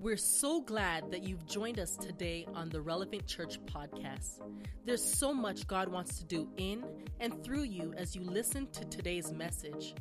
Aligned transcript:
We're 0.00 0.16
so 0.16 0.62
glad 0.62 1.10
that 1.10 1.24
you've 1.24 1.44
joined 1.44 1.78
us 1.78 1.94
today 1.94 2.46
on 2.54 2.70
the 2.70 2.80
Relevant 2.80 3.26
Church 3.26 3.60
podcast. 3.66 4.40
There's 4.86 5.04
so 5.04 5.34
much 5.34 5.66
God 5.66 5.90
wants 5.90 6.16
to 6.20 6.24
do 6.24 6.48
in 6.56 6.82
and 7.20 7.44
through 7.44 7.64
you 7.64 7.92
as 7.98 8.16
you 8.16 8.22
listen 8.22 8.66
to 8.70 8.86
today's 8.86 9.30
message. 9.30 9.94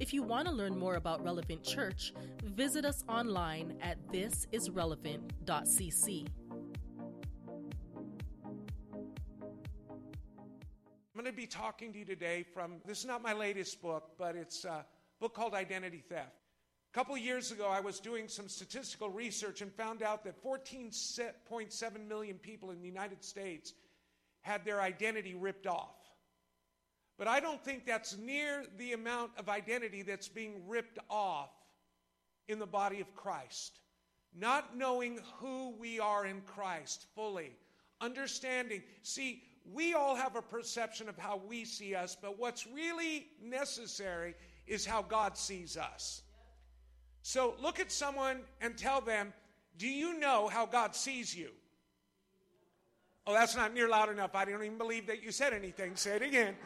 If 0.00 0.14
you 0.14 0.22
want 0.22 0.48
to 0.48 0.54
learn 0.54 0.78
more 0.78 0.94
about 0.94 1.22
Relevant 1.22 1.62
Church, 1.62 2.14
visit 2.42 2.86
us 2.86 3.04
online 3.10 3.76
at 3.82 3.98
thisisrelevant.cc. 4.08 6.26
I'm 11.14 11.14
going 11.14 11.26
to 11.26 11.32
be 11.32 11.46
talking 11.46 11.92
to 11.92 11.98
you 11.98 12.06
today 12.06 12.42
from 12.42 12.76
this 12.86 13.00
is 13.00 13.04
not 13.04 13.22
my 13.22 13.34
latest 13.34 13.82
book, 13.82 14.12
but 14.16 14.34
it's 14.34 14.64
a 14.64 14.86
book 15.20 15.34
called 15.34 15.52
Identity 15.52 16.02
Theft. 16.08 16.41
A 16.92 16.94
couple 16.94 17.16
years 17.16 17.50
ago, 17.52 17.68
I 17.70 17.80
was 17.80 18.00
doing 18.00 18.28
some 18.28 18.50
statistical 18.50 19.08
research 19.08 19.62
and 19.62 19.72
found 19.72 20.02
out 20.02 20.24
that 20.24 20.42
14.7 20.44 22.06
million 22.06 22.36
people 22.36 22.70
in 22.70 22.82
the 22.82 22.86
United 22.86 23.24
States 23.24 23.72
had 24.42 24.62
their 24.66 24.78
identity 24.82 25.32
ripped 25.32 25.66
off. 25.66 25.96
But 27.16 27.28
I 27.28 27.40
don't 27.40 27.64
think 27.64 27.86
that's 27.86 28.18
near 28.18 28.64
the 28.76 28.92
amount 28.92 29.30
of 29.38 29.48
identity 29.48 30.02
that's 30.02 30.28
being 30.28 30.68
ripped 30.68 30.98
off 31.08 31.48
in 32.48 32.58
the 32.58 32.66
body 32.66 33.00
of 33.00 33.14
Christ. 33.14 33.78
Not 34.34 34.76
knowing 34.76 35.18
who 35.38 35.74
we 35.78 35.98
are 35.98 36.26
in 36.26 36.42
Christ 36.42 37.06
fully, 37.14 37.52
understanding. 38.02 38.82
See, 39.02 39.44
we 39.72 39.94
all 39.94 40.14
have 40.14 40.36
a 40.36 40.42
perception 40.42 41.08
of 41.08 41.16
how 41.16 41.40
we 41.48 41.64
see 41.64 41.94
us, 41.94 42.18
but 42.20 42.38
what's 42.38 42.66
really 42.66 43.28
necessary 43.42 44.34
is 44.66 44.84
how 44.84 45.00
God 45.00 45.38
sees 45.38 45.78
us. 45.78 46.22
So 47.22 47.54
look 47.62 47.78
at 47.78 47.92
someone 47.92 48.40
and 48.60 48.76
tell 48.76 49.00
them, 49.00 49.32
Do 49.78 49.88
you 49.88 50.18
know 50.18 50.48
how 50.48 50.66
God 50.66 50.94
sees 50.94 51.34
you? 51.34 51.50
Oh, 53.26 53.32
that's 53.32 53.54
not 53.54 53.72
near 53.72 53.88
loud 53.88 54.10
enough. 54.10 54.34
I 54.34 54.44
don't 54.44 54.62
even 54.64 54.78
believe 54.78 55.06
that 55.06 55.22
you 55.22 55.30
said 55.30 55.52
anything. 55.52 55.94
Say 55.94 56.16
it 56.16 56.22
again. 56.22 56.56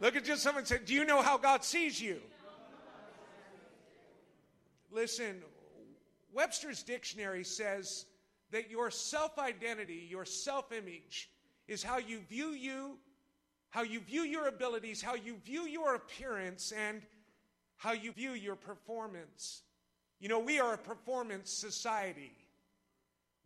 Look 0.00 0.14
at 0.14 0.24
just 0.24 0.42
someone 0.42 0.60
and 0.60 0.68
say, 0.68 0.78
Do 0.84 0.92
you 0.92 1.04
know 1.04 1.22
how 1.22 1.38
God 1.38 1.64
sees 1.64 2.00
you? 2.00 2.20
Listen, 4.90 5.42
Webster's 6.32 6.82
dictionary 6.82 7.44
says 7.44 8.04
that 8.50 8.70
your 8.70 8.90
self 8.90 9.38
identity, 9.38 10.06
your 10.08 10.26
self 10.26 10.70
image, 10.70 11.30
is 11.66 11.82
how 11.82 11.96
you 11.96 12.20
view 12.20 12.50
you, 12.50 12.98
how 13.70 13.82
you 13.82 14.00
view 14.00 14.22
your 14.22 14.48
abilities, 14.48 15.00
how 15.00 15.14
you 15.14 15.36
view 15.44 15.62
your 15.62 15.94
appearance, 15.94 16.72
and 16.72 17.02
how 17.76 17.92
you 17.92 18.12
view 18.12 18.32
your 18.32 18.56
performance. 18.56 19.62
You 20.18 20.28
know, 20.28 20.38
we 20.38 20.58
are 20.60 20.74
a 20.74 20.78
performance 20.78 21.50
society. 21.50 22.32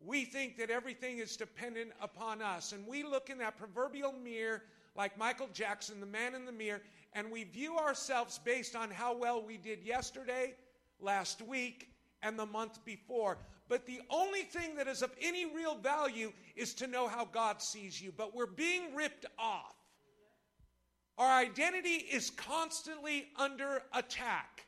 We 0.04 0.24
think 0.24 0.56
that 0.58 0.70
everything 0.70 1.18
is 1.18 1.36
dependent 1.36 1.90
upon 2.00 2.40
us, 2.40 2.72
and 2.72 2.86
we 2.86 3.02
look 3.02 3.28
in 3.28 3.38
that 3.38 3.58
proverbial 3.58 4.12
mirror 4.12 4.62
like 4.96 5.18
Michael 5.18 5.48
Jackson, 5.52 6.00
the 6.00 6.06
man 6.06 6.34
in 6.34 6.46
the 6.46 6.52
mirror, 6.52 6.80
and 7.12 7.30
we 7.30 7.44
view 7.44 7.76
ourselves 7.76 8.38
based 8.38 8.74
on 8.74 8.90
how 8.90 9.16
well 9.16 9.42
we 9.42 9.56
did 9.56 9.82
yesterday, 9.84 10.54
last 11.00 11.42
week, 11.42 11.90
and 12.22 12.38
the 12.38 12.46
month 12.46 12.84
before. 12.84 13.38
But 13.68 13.86
the 13.86 14.00
only 14.10 14.42
thing 14.42 14.74
that 14.76 14.88
is 14.88 15.02
of 15.02 15.14
any 15.20 15.46
real 15.46 15.76
value 15.76 16.32
is 16.56 16.74
to 16.74 16.86
know 16.86 17.06
how 17.06 17.24
God 17.24 17.62
sees 17.62 18.00
you. 18.00 18.12
But 18.16 18.34
we're 18.34 18.46
being 18.46 18.94
ripped 18.94 19.26
off. 19.38 19.76
Our 21.20 21.28
identity 21.28 22.06
is 22.10 22.30
constantly 22.30 23.26
under 23.36 23.82
attack. 23.92 24.64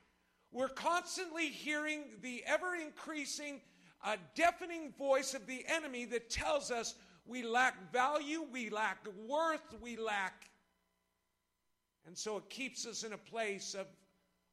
We're 0.52 0.68
constantly 0.68 1.46
hearing 1.46 2.02
the 2.20 2.44
ever 2.46 2.74
increasing, 2.74 3.62
uh, 4.04 4.16
deafening 4.34 4.92
voice 4.98 5.32
of 5.32 5.46
the 5.46 5.64
enemy 5.66 6.04
that 6.04 6.28
tells 6.28 6.70
us 6.70 6.94
we 7.24 7.42
lack 7.42 7.90
value, 7.90 8.44
we 8.52 8.68
lack 8.68 8.98
worth, 9.26 9.62
we 9.80 9.96
lack. 9.96 10.50
And 12.06 12.18
so 12.18 12.36
it 12.36 12.50
keeps 12.50 12.84
us 12.84 13.02
in 13.02 13.14
a 13.14 13.18
place 13.18 13.72
of 13.72 13.86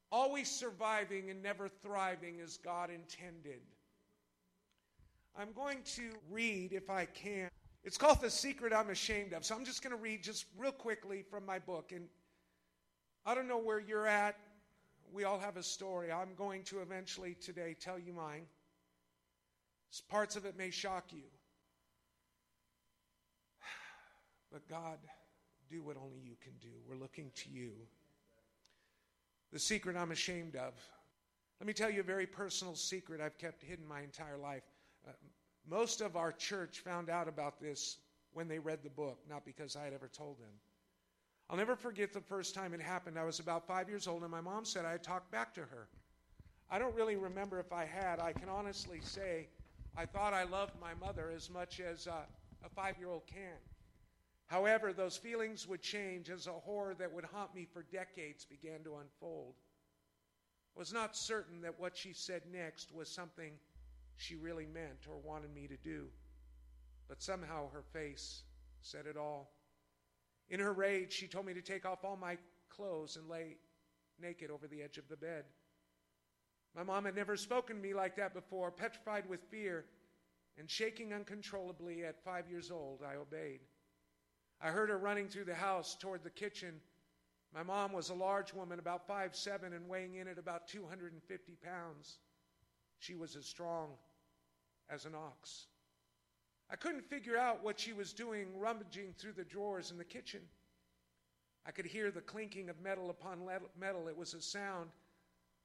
always 0.09 0.50
surviving 0.50 1.29
and 1.29 1.44
never 1.44 1.68
thriving 1.68 2.40
as 2.40 2.56
God 2.56 2.91
intended. 2.91 3.59
I'm 5.38 5.51
going 5.51 5.79
to 5.95 6.12
read, 6.31 6.72
if 6.72 6.90
I 6.90 7.03
can, 7.07 7.50
it's 7.89 7.97
called 7.97 8.22
The 8.22 8.29
Secret 8.29 8.72
I'm 8.72 8.91
Ashamed 8.91 9.33
of. 9.33 9.44
So 9.44 9.55
I'm 9.55 9.66
just 9.66 9.81
going 9.81 9.95
to 9.95 10.00
read 10.00 10.22
just 10.22 10.45
real 10.59 10.72
quickly 10.72 11.23
from 11.27 11.44
my 11.44 11.57
book. 11.57 11.91
And 11.91 12.07
I 13.25 13.33
don't 13.33 13.47
know 13.47 13.57
where 13.57 13.79
you're 13.79 14.05
at. 14.05 14.38
We 15.11 15.23
all 15.23 15.39
have 15.39 15.57
a 15.57 15.63
story. 15.63 16.11
I'm 16.11 16.35
going 16.38 16.61
to 16.66 16.81
eventually 16.81 17.33
today 17.41 17.75
tell 17.79 17.97
you 17.97 18.13
mine. 18.13 18.44
Parts 20.07 20.35
of 20.35 20.45
it 20.45 20.55
may 20.55 20.69
shock 20.69 21.05
you. 21.09 21.23
But 24.53 24.67
God, 24.69 25.00
do 25.67 25.81
what 25.81 25.97
only 25.97 26.19
you 26.23 26.35
can 26.44 26.53
do. 26.61 26.69
We're 26.88 26.95
looking 26.95 27.31
to 27.38 27.50
you. 27.50 27.71
The 29.51 29.57
secret 29.57 29.97
I'm 29.97 30.11
ashamed 30.11 30.56
of. 30.56 30.75
Let 31.59 31.66
me 31.66 31.73
tell 31.73 31.89
you 31.89 32.01
a 32.01 32.03
very 32.03 32.27
personal 32.27 32.75
secret 32.75 33.19
I've 33.19 33.39
kept 33.39 33.63
hidden 33.63 33.88
my 33.88 34.01
entire 34.01 34.38
life. 34.38 34.61
Uh, 35.07 35.13
most 35.69 36.02
of 36.02 36.16
our 36.16 36.31
church 36.31 36.80
found 36.80 37.09
out 37.09 37.28
about 37.28 37.59
this 37.59 37.97
when 38.34 38.47
they 38.47 38.59
read 38.59 38.80
the 38.84 38.90
book, 38.90 39.19
not 39.30 39.46
because 39.46 39.75
I 39.75 39.84
had 39.84 39.94
ever 39.94 40.07
told 40.07 40.40
them. 40.40 40.53
I'll 41.50 41.57
never 41.57 41.75
forget 41.75 42.13
the 42.13 42.22
first 42.22 42.53
time 42.53 42.74
it 42.74 42.81
happened. 42.81 43.18
I 43.18 43.24
was 43.24 43.40
about 43.40 43.68
five 43.68 43.90
years 43.90 44.07
old, 44.07 44.22
and 44.22 44.31
my 44.31 44.41
mom 44.41 44.66
said 44.66 44.85
I 44.85 44.91
had 44.91 45.03
talked 45.03 45.31
back 45.31 45.53
to 45.56 45.62
her. 45.62 45.88
I 46.69 46.78
don't 46.78 46.96
really 46.96 47.16
remember 47.16 47.59
if 47.59 47.74
I 47.74 47.85
had. 47.85 48.19
I 48.19 48.34
can 48.34 48.50
honestly 48.50 49.02
say 49.02 49.47
I 49.97 50.06
thought 50.06 50.34
I 50.34 50.44
loved 50.44 50.74
my 50.80 50.94
mother 50.94 51.31
as 51.35 51.50
much 51.50 51.80
as 51.80 52.07
uh, 52.07 52.22
a 52.63 52.69
five 52.69 52.97
year 53.00 53.09
old 53.09 53.25
can. 53.25 53.57
However, 54.46 54.94
those 54.94 55.18
feelings 55.18 55.68
would 55.68 55.81
change 55.81 56.30
as 56.30 56.47
a 56.47 56.51
horror 56.51 56.96
that 56.96 57.12
would 57.12 57.25
haunt 57.25 57.53
me 57.56 57.68
for 57.72 57.84
decades 57.84 58.46
began 58.46 58.84
to 58.84 58.97
unfold. 58.97 59.56
I 60.75 60.80
was 60.80 60.94
not 60.94 61.16
certain 61.16 61.62
that 61.62 61.80
what 61.80 61.97
she 61.97 62.13
said 62.13 62.44
next 62.51 62.94
was 62.94 63.09
something 63.09 63.53
she 64.19 64.35
really 64.35 64.66
meant 64.66 65.07
or 65.09 65.18
wanted 65.18 65.53
me 65.53 65.68
to 65.68 65.78
do. 65.78 66.07
But 67.07 67.22
somehow 67.22 67.69
her 67.72 67.84
face 67.94 68.44
said 68.81 69.06
it 69.07 69.18
all. 69.18 69.52
In 70.50 70.59
her 70.59 70.74
rage, 70.74 71.13
she 71.13 71.28
told 71.28 71.46
me 71.46 71.53
to 71.53 71.62
take 71.62 71.85
off 71.85 72.03
all 72.03 72.18
my 72.18 72.38
clothes 72.69 73.16
and 73.16 73.30
lay 73.30 73.56
naked 74.22 74.52
over 74.52 74.68
the 74.68 74.81
edge 74.81 74.97
of 74.97 75.07
the 75.07 75.16
bed. 75.16 75.46
My 76.75 76.84
mom 76.84 77.06
had 77.06 77.16
never 77.16 77.38
spoken 77.38 77.78
to 77.78 77.81
me 77.81 77.94
like 77.94 78.18
that 78.18 78.34
before. 78.34 78.72
Petrified 78.72 79.28
with 79.30 79.40
fear 79.50 79.85
and 80.57 80.69
shaking 80.69 81.13
uncontrollably 81.13 82.03
at 82.03 82.24
five 82.24 82.50
years 82.50 82.72
old, 82.72 83.01
I 83.01 83.16
obeyed. 83.16 83.62
I 84.62 84.69
heard 84.69 84.90
her 84.90 84.97
running 84.97 85.30
through 85.30 85.46
the 85.46 85.56
house 85.56 85.96
toward 85.96 86.24
the 86.24 86.30
kitchen. 86.30 86.81
My 87.53 87.63
mom 87.63 87.94
was 87.94 88.09
a 88.09 88.16
large 88.16 88.53
woman, 88.53 88.80
about 88.80 89.07
five 89.07 89.34
seven, 89.34 89.72
and 89.72 89.88
weighing 89.88 90.16
in 90.16 90.28
at 90.28 90.38
about 90.38 90.68
250 90.68 91.57
pounds. 91.63 92.19
She 93.00 93.16
was 93.16 93.38
as 93.38 93.46
strong 93.46 93.91
as 94.89 95.05
an 95.05 95.16
ox. 95.16 95.67
I 96.72 96.75
couldn't 96.75 97.09
figure 97.09 97.38
out 97.38 97.63
what 97.63 97.79
she 97.79 97.94
was 97.94 98.13
doing, 98.13 98.47
rummaging 98.57 99.16
through 99.17 99.33
the 99.33 99.44
drawers 99.44 99.91
in 99.91 99.97
the 99.97 100.03
kitchen. 100.03 100.41
I 101.66 101.72
could 101.72 101.85
hear 101.85 102.11
the 102.11 102.22
clinking 102.22 102.69
of 102.69 102.81
metal 102.81 103.09
upon 103.09 103.39
metal. 103.79 104.07
It 104.07 104.17
was 104.17 104.33
a 104.33 104.41
sound 104.41 104.89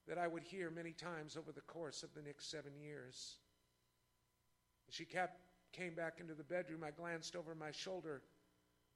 that 0.09 0.19
I 0.19 0.27
would 0.27 0.43
hear 0.43 0.71
many 0.71 0.93
times 0.93 1.37
over 1.37 1.53
the 1.53 1.61
course 1.63 2.03
of 2.03 2.15
the 2.15 2.23
next 2.23 2.51
seven 2.51 2.73
years. 2.79 3.37
As 4.89 4.95
she 4.95 5.05
kept, 5.05 5.41
came 5.73 5.95
back 5.95 6.19
into 6.21 6.35
the 6.35 6.45
bedroom, 6.45 6.85
I 6.85 6.91
glanced 6.91 7.37
over 7.37 7.55
my 7.55 7.71
shoulder, 7.71 8.23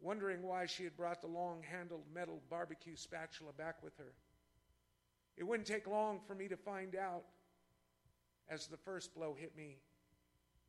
wondering 0.00 0.42
why 0.42 0.66
she 0.66 0.84
had 0.84 0.96
brought 0.96 1.20
the 1.20 1.28
long 1.28 1.62
handled 1.62 2.04
metal 2.14 2.40
barbecue 2.50 2.96
spatula 2.96 3.52
back 3.52 3.82
with 3.82 3.96
her. 3.98 4.12
It 5.36 5.44
wouldn't 5.44 5.68
take 5.68 5.86
long 5.86 6.20
for 6.26 6.34
me 6.34 6.48
to 6.48 6.56
find 6.56 6.96
out 6.96 7.24
as 8.48 8.66
the 8.66 8.76
first 8.76 9.14
blow 9.14 9.34
hit 9.38 9.56
me 9.56 9.76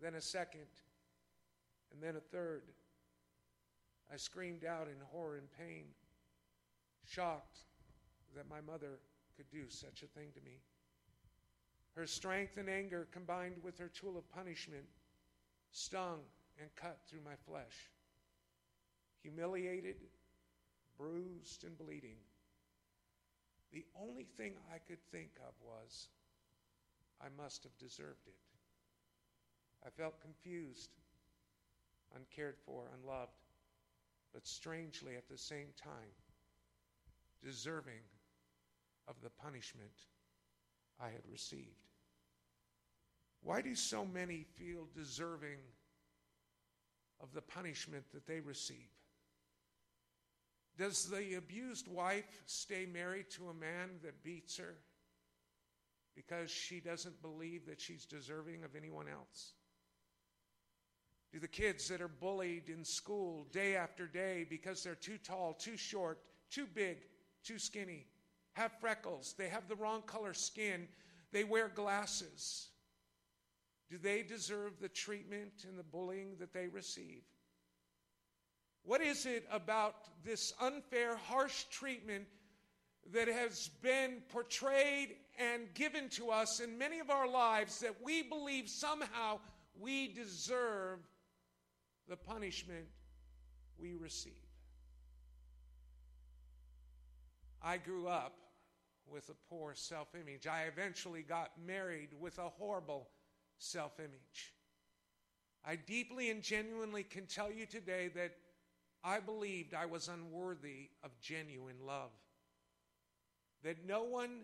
then 0.01 0.16
a 0.16 0.22
second, 0.22 0.68
and 1.92 2.01
then 2.01 2.16
a 2.16 2.19
third. 2.19 2.63
I 4.12 4.18
screamed 4.18 4.66
out 4.66 4.88
in 4.88 4.96
horror 5.12 5.38
and 5.38 5.48
pain, 5.51 5.86
shocked 7.06 7.60
that 8.36 8.50
my 8.50 8.62
mother 8.62 9.00
could 9.36 9.50
do 9.50 9.69
such 9.69 10.04
a 10.04 10.07
thing 10.07 10.30
to 10.36 10.42
me. 10.42 10.60
Her 11.96 12.07
strength 12.07 12.57
and 12.57 12.69
anger 12.69 13.07
combined 13.12 13.57
with 13.63 13.78
her 13.78 13.90
tool 13.90 14.18
of 14.18 14.30
punishment 14.31 14.86
stung 15.72 16.19
and 16.60 16.69
cut 16.75 17.00
through 17.07 17.22
my 17.24 17.36
flesh. 17.46 17.90
Humiliated, 19.22 19.98
bruised, 20.98 21.63
and 21.63 21.78
bleeding. 21.78 22.18
The 23.72 23.86
only 24.00 24.24
thing 24.24 24.54
I 24.74 24.78
could 24.78 25.01
think 25.12 25.31
of 25.48 25.54
was, 25.62 26.07
I 27.22 27.28
must 27.42 27.63
have 27.63 27.78
deserved 27.78 28.28
it. 28.28 28.58
I 29.85 29.89
felt 29.89 30.21
confused, 30.21 30.89
uncared 32.15 32.55
for, 32.65 32.89
unloved, 32.93 33.31
but 34.33 34.45
strangely 34.45 35.15
at 35.15 35.27
the 35.27 35.37
same 35.37 35.69
time, 35.81 36.11
deserving 37.43 38.03
of 39.07 39.15
the 39.23 39.29
punishment 39.29 39.91
I 40.99 41.07
had 41.07 41.25
received. 41.31 41.87
Why 43.41 43.61
do 43.61 43.73
so 43.73 44.05
many 44.05 44.45
feel 44.55 44.87
deserving 44.93 45.59
of 47.21 47.33
the 47.33 47.41
punishment 47.41 48.03
that 48.13 48.27
they 48.27 48.41
receive? 48.41 48.89
Does 50.77 51.09
the 51.09 51.35
abused 51.35 51.87
wife 51.87 52.41
stay 52.45 52.85
married 52.85 53.29
to 53.31 53.49
a 53.49 53.53
man 53.53 53.99
that 54.03 54.23
beats 54.23 54.57
her 54.57 54.75
because 56.15 56.49
she 56.49 56.79
doesn't 56.79 57.21
believe 57.21 57.65
that 57.65 57.81
she's 57.81 58.05
deserving 58.05 58.63
of 58.63 58.75
anyone 58.75 59.07
else? 59.07 59.53
Do 61.31 61.39
the 61.39 61.47
kids 61.47 61.87
that 61.89 62.01
are 62.01 62.07
bullied 62.07 62.69
in 62.69 62.83
school 62.83 63.47
day 63.51 63.75
after 63.75 64.07
day 64.07 64.45
because 64.49 64.83
they're 64.83 64.95
too 64.95 65.17
tall, 65.17 65.53
too 65.53 65.77
short, 65.77 66.19
too 66.49 66.65
big, 66.65 66.97
too 67.43 67.59
skinny, 67.59 68.07
have 68.53 68.71
freckles, 68.79 69.35
they 69.37 69.47
have 69.47 69.67
the 69.67 69.75
wrong 69.75 70.01
color 70.01 70.33
skin, 70.33 70.87
they 71.31 71.43
wear 71.43 71.67
glasses, 71.67 72.69
do 73.89 73.97
they 73.97 74.21
deserve 74.21 74.79
the 74.79 74.89
treatment 74.89 75.65
and 75.67 75.77
the 75.77 75.83
bullying 75.83 76.35
that 76.39 76.53
they 76.53 76.67
receive? 76.67 77.23
What 78.83 79.01
is 79.01 79.25
it 79.25 79.47
about 79.51 79.95
this 80.23 80.53
unfair, 80.61 81.15
harsh 81.15 81.63
treatment 81.65 82.25
that 83.11 83.27
has 83.27 83.69
been 83.81 84.21
portrayed 84.29 85.15
and 85.39 85.73
given 85.73 86.09
to 86.09 86.29
us 86.29 86.59
in 86.59 86.77
many 86.77 86.99
of 86.99 87.09
our 87.09 87.27
lives 87.27 87.79
that 87.79 87.95
we 88.03 88.21
believe 88.21 88.69
somehow 88.69 89.39
we 89.79 90.13
deserve 90.13 90.99
the 92.09 92.17
punishment 92.17 92.88
we 93.77 93.95
receive? 93.95 94.33
I 97.61 97.77
grew 97.77 98.07
up 98.07 98.35
with 99.07 99.29
a 99.29 99.35
poor 99.50 99.73
self 99.75 100.07
image. 100.15 100.47
I 100.47 100.63
eventually 100.63 101.21
got 101.21 101.51
married 101.65 102.09
with 102.19 102.38
a 102.38 102.50
horrible 102.50 103.07
self 103.57 104.00
image. 104.00 104.53
I 105.65 105.75
deeply 105.75 106.29
and 106.29 106.41
genuinely 106.41 107.03
can 107.03 107.25
tell 107.25 107.51
you 107.51 107.65
today 107.65 108.09
that 108.15 108.31
I 109.03 109.19
believed 109.19 109.73
I 109.73 109.85
was 109.85 110.07
unworthy 110.07 110.89
of 111.03 111.12
genuine 111.21 111.85
love. 111.85 112.12
That 113.63 113.85
no 113.85 114.03
one 114.03 114.41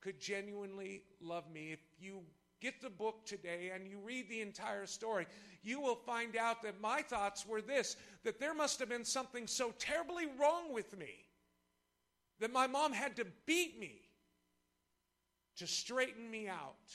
could 0.00 0.20
genuinely 0.20 1.02
love 1.20 1.50
me. 1.52 1.72
If 1.72 1.80
you 1.98 2.22
get 2.62 2.80
the 2.80 2.88
book 2.88 3.26
today 3.26 3.72
and 3.74 3.88
you 3.88 3.98
read 3.98 4.28
the 4.30 4.40
entire 4.40 4.86
story, 4.86 5.26
you 5.62 5.80
will 5.80 5.96
find 5.96 6.36
out 6.36 6.62
that 6.62 6.80
my 6.80 7.02
thoughts 7.02 7.44
were 7.44 7.60
this 7.60 7.96
that 8.22 8.38
there 8.38 8.54
must 8.54 8.78
have 8.78 8.88
been 8.88 9.04
something 9.04 9.46
so 9.46 9.74
terribly 9.78 10.26
wrong 10.38 10.72
with 10.72 10.96
me 10.96 11.26
that 12.38 12.52
my 12.52 12.68
mom 12.68 12.92
had 12.92 13.16
to 13.16 13.26
beat 13.46 13.78
me 13.78 14.00
to 15.56 15.66
straighten 15.66 16.30
me 16.30 16.48
out. 16.48 16.94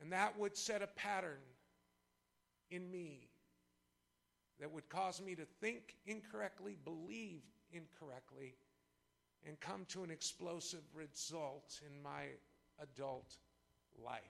And 0.00 0.12
that 0.12 0.38
would 0.38 0.56
set 0.56 0.82
a 0.82 0.86
pattern 0.86 1.42
in 2.70 2.90
me 2.90 3.28
that 4.60 4.72
would 4.72 4.88
cause 4.88 5.20
me 5.20 5.34
to 5.34 5.44
think 5.60 5.96
incorrectly, 6.06 6.76
believe 6.84 7.42
incorrectly, 7.72 8.54
and 9.46 9.58
come 9.60 9.84
to 9.88 10.04
an 10.04 10.10
explosive 10.10 10.82
result 10.94 11.80
in 11.86 12.02
my 12.02 12.24
adult 12.82 13.36
life. 14.04 14.20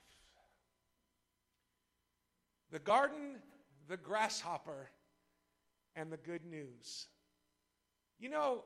The 2.70 2.78
garden, 2.78 3.36
the 3.88 3.96
grasshopper, 3.96 4.90
and 5.96 6.12
the 6.12 6.16
good 6.16 6.44
news. 6.44 7.08
You 8.18 8.28
know, 8.28 8.64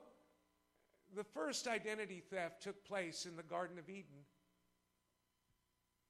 the 1.14 1.24
first 1.24 1.66
identity 1.66 2.22
theft 2.30 2.62
took 2.62 2.84
place 2.84 3.26
in 3.26 3.36
the 3.36 3.42
Garden 3.42 3.78
of 3.78 3.88
Eden. 3.88 4.24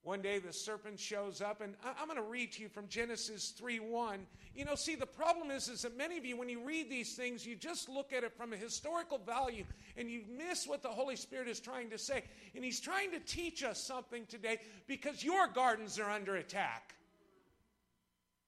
One 0.05 0.21
day 0.21 0.39
the 0.39 0.53
serpent 0.53 1.01
shows 1.01 1.41
up, 1.41 1.63
and 1.63 1.77
I'm 1.83 2.07
going 2.07 2.19
to 2.19 2.23
read 2.23 2.53
to 2.53 2.63
you 2.63 2.69
from 2.69 2.89
Genesis 2.89 3.55
3 3.57 3.81
1. 3.81 4.27
You 4.55 4.67
know, 4.67 4.75
see, 4.75 4.97
the 4.97 5.07
problem 5.07 5.51
is, 5.51 5.71
is 5.71 5.81
that 5.81 5.97
many 5.97 6.19
of 6.19 6.27
you, 6.27 6.37
when 6.37 6.51
you 6.51 6.63
read 6.63 6.91
these 6.91 7.15
things, 7.17 7.47
you 7.47 7.57
just 7.57 7.89
look 7.89 8.13
at 8.13 8.23
it 8.23 8.37
from 8.37 8.53
a 8.53 8.57
historical 8.57 9.17
value 9.17 9.65
and 9.97 10.11
you 10.11 10.23
miss 10.37 10.69
what 10.69 10.83
the 10.83 10.91
Holy 10.91 11.17
Spirit 11.17 11.49
is 11.49 11.59
trying 11.59 11.89
to 11.89 11.97
say. 11.97 12.23
And 12.55 12.63
He's 12.63 12.81
trying 12.81 13.13
to 13.13 13.19
teach 13.19 13.65
us 13.65 13.83
something 13.83 14.27
today 14.27 14.59
because 14.87 15.25
your 15.25 15.49
gardens 15.49 15.99
are 15.99 16.11
under 16.11 16.37
attack. 16.37 16.95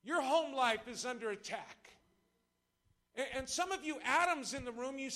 Your 0.05 0.21
home 0.21 0.55
life 0.55 0.87
is 0.87 1.07
under 1.07 1.31
attack. 1.31 1.91
And 3.35 3.49
some 3.49 3.73
of 3.73 3.83
you 3.83 3.97
Adams 4.05 4.53
in 4.53 4.67
the 4.67 4.73
room, 4.73 4.99
you 4.99 5.09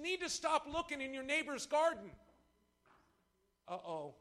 need 0.00 0.22
to 0.22 0.30
stop 0.30 0.66
looking 0.72 1.02
in 1.02 1.12
your 1.12 1.22
neighbor's 1.22 1.66
garden. 1.66 2.10
Uh 3.68 3.74
oh. 3.86 4.14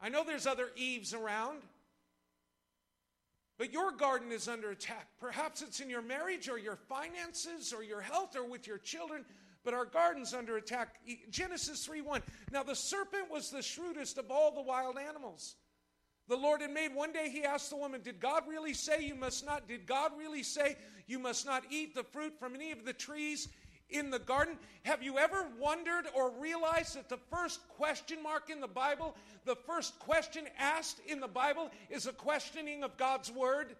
I 0.00 0.08
know 0.08 0.24
there's 0.24 0.46
other 0.46 0.68
Eves 0.76 1.12
around, 1.12 1.62
but 3.58 3.72
your 3.72 3.90
garden 3.90 4.30
is 4.30 4.46
under 4.46 4.70
attack. 4.70 5.08
Perhaps 5.20 5.62
it's 5.62 5.80
in 5.80 5.90
your 5.90 6.02
marriage 6.02 6.48
or 6.48 6.58
your 6.58 6.76
finances 6.76 7.72
or 7.72 7.82
your 7.82 8.00
health 8.00 8.36
or 8.36 8.44
with 8.44 8.66
your 8.66 8.78
children, 8.78 9.24
but 9.64 9.74
our 9.74 9.84
garden's 9.84 10.32
under 10.32 10.56
attack. 10.56 11.00
Genesis 11.30 11.84
3 11.84 12.00
1. 12.02 12.22
Now 12.52 12.62
the 12.62 12.76
serpent 12.76 13.30
was 13.30 13.50
the 13.50 13.62
shrewdest 13.62 14.18
of 14.18 14.30
all 14.30 14.52
the 14.52 14.62
wild 14.62 14.96
animals. 14.96 15.56
The 16.28 16.36
Lord 16.36 16.60
had 16.60 16.70
made. 16.70 16.94
One 16.94 17.12
day 17.12 17.30
he 17.30 17.42
asked 17.42 17.70
the 17.70 17.76
woman, 17.76 18.02
Did 18.02 18.20
God 18.20 18.44
really 18.46 18.74
say 18.74 19.04
you 19.04 19.14
must 19.14 19.44
not? 19.44 19.66
Did 19.66 19.86
God 19.86 20.12
really 20.16 20.42
say 20.42 20.76
you 21.06 21.18
must 21.18 21.46
not 21.46 21.64
eat 21.70 21.94
the 21.94 22.04
fruit 22.04 22.38
from 22.38 22.54
any 22.54 22.70
of 22.70 22.84
the 22.84 22.92
trees 22.92 23.48
in 23.90 24.10
the 24.10 24.18
garden? 24.18 24.56
Have 24.84 25.02
you 25.02 25.18
ever 25.18 25.46
wondered 25.58 26.06
or 26.14 26.30
realized 26.38 26.96
that 26.96 27.08
the 27.08 27.18
first 27.30 27.60
question 27.68 28.22
mark 28.22 28.50
in 28.50 28.60
the 28.60 28.68
Bible, 28.68 29.14
the 29.44 29.56
first 29.56 29.98
question 29.98 30.44
asked 30.58 31.00
in 31.06 31.20
the 31.20 31.28
Bible, 31.28 31.70
is 31.90 32.06
a 32.06 32.12
questioning 32.12 32.82
of 32.82 32.96
God's 32.96 33.30
Word? 33.30 33.76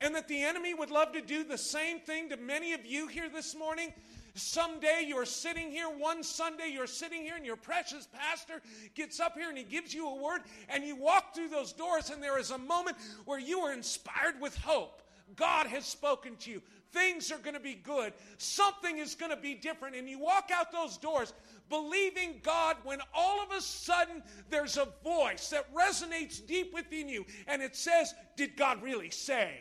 And 0.00 0.14
that 0.14 0.28
the 0.28 0.42
enemy 0.42 0.74
would 0.74 0.90
love 0.90 1.12
to 1.12 1.22
do 1.22 1.42
the 1.42 1.56
same 1.56 2.00
thing 2.00 2.28
to 2.28 2.36
many 2.36 2.74
of 2.74 2.84
you 2.84 3.06
here 3.06 3.30
this 3.30 3.56
morning. 3.56 3.92
Someday 4.34 5.06
you're 5.06 5.24
sitting 5.24 5.70
here, 5.70 5.86
one 5.86 6.22
Sunday 6.22 6.68
you're 6.70 6.86
sitting 6.86 7.22
here, 7.22 7.36
and 7.36 7.46
your 7.46 7.56
precious 7.56 8.06
pastor 8.12 8.60
gets 8.94 9.18
up 9.18 9.32
here 9.32 9.48
and 9.48 9.56
he 9.56 9.64
gives 9.64 9.94
you 9.94 10.06
a 10.08 10.22
word, 10.22 10.42
and 10.68 10.84
you 10.84 10.94
walk 10.94 11.34
through 11.34 11.48
those 11.48 11.72
doors, 11.72 12.10
and 12.10 12.22
there 12.22 12.38
is 12.38 12.50
a 12.50 12.58
moment 12.58 12.98
where 13.24 13.38
you 13.38 13.60
are 13.60 13.72
inspired 13.72 14.38
with 14.38 14.54
hope. 14.58 15.00
God 15.34 15.66
has 15.66 15.84
spoken 15.84 16.36
to 16.36 16.50
you 16.50 16.62
things 16.96 17.30
are 17.30 17.38
going 17.38 17.54
to 17.54 17.60
be 17.60 17.74
good. 17.74 18.12
Something 18.38 18.98
is 18.98 19.14
going 19.14 19.30
to 19.30 19.36
be 19.36 19.54
different. 19.54 19.96
And 19.96 20.08
you 20.08 20.18
walk 20.18 20.50
out 20.52 20.72
those 20.72 20.96
doors 20.96 21.32
believing 21.68 22.40
God 22.42 22.76
when 22.84 23.00
all 23.14 23.42
of 23.42 23.50
a 23.56 23.60
sudden 23.60 24.22
there's 24.50 24.76
a 24.76 24.88
voice 25.04 25.50
that 25.50 25.72
resonates 25.74 26.44
deep 26.44 26.72
within 26.72 27.08
you 27.08 27.24
and 27.46 27.62
it 27.62 27.76
says, 27.76 28.14
Did 28.36 28.56
God 28.56 28.82
really 28.82 29.10
say? 29.10 29.60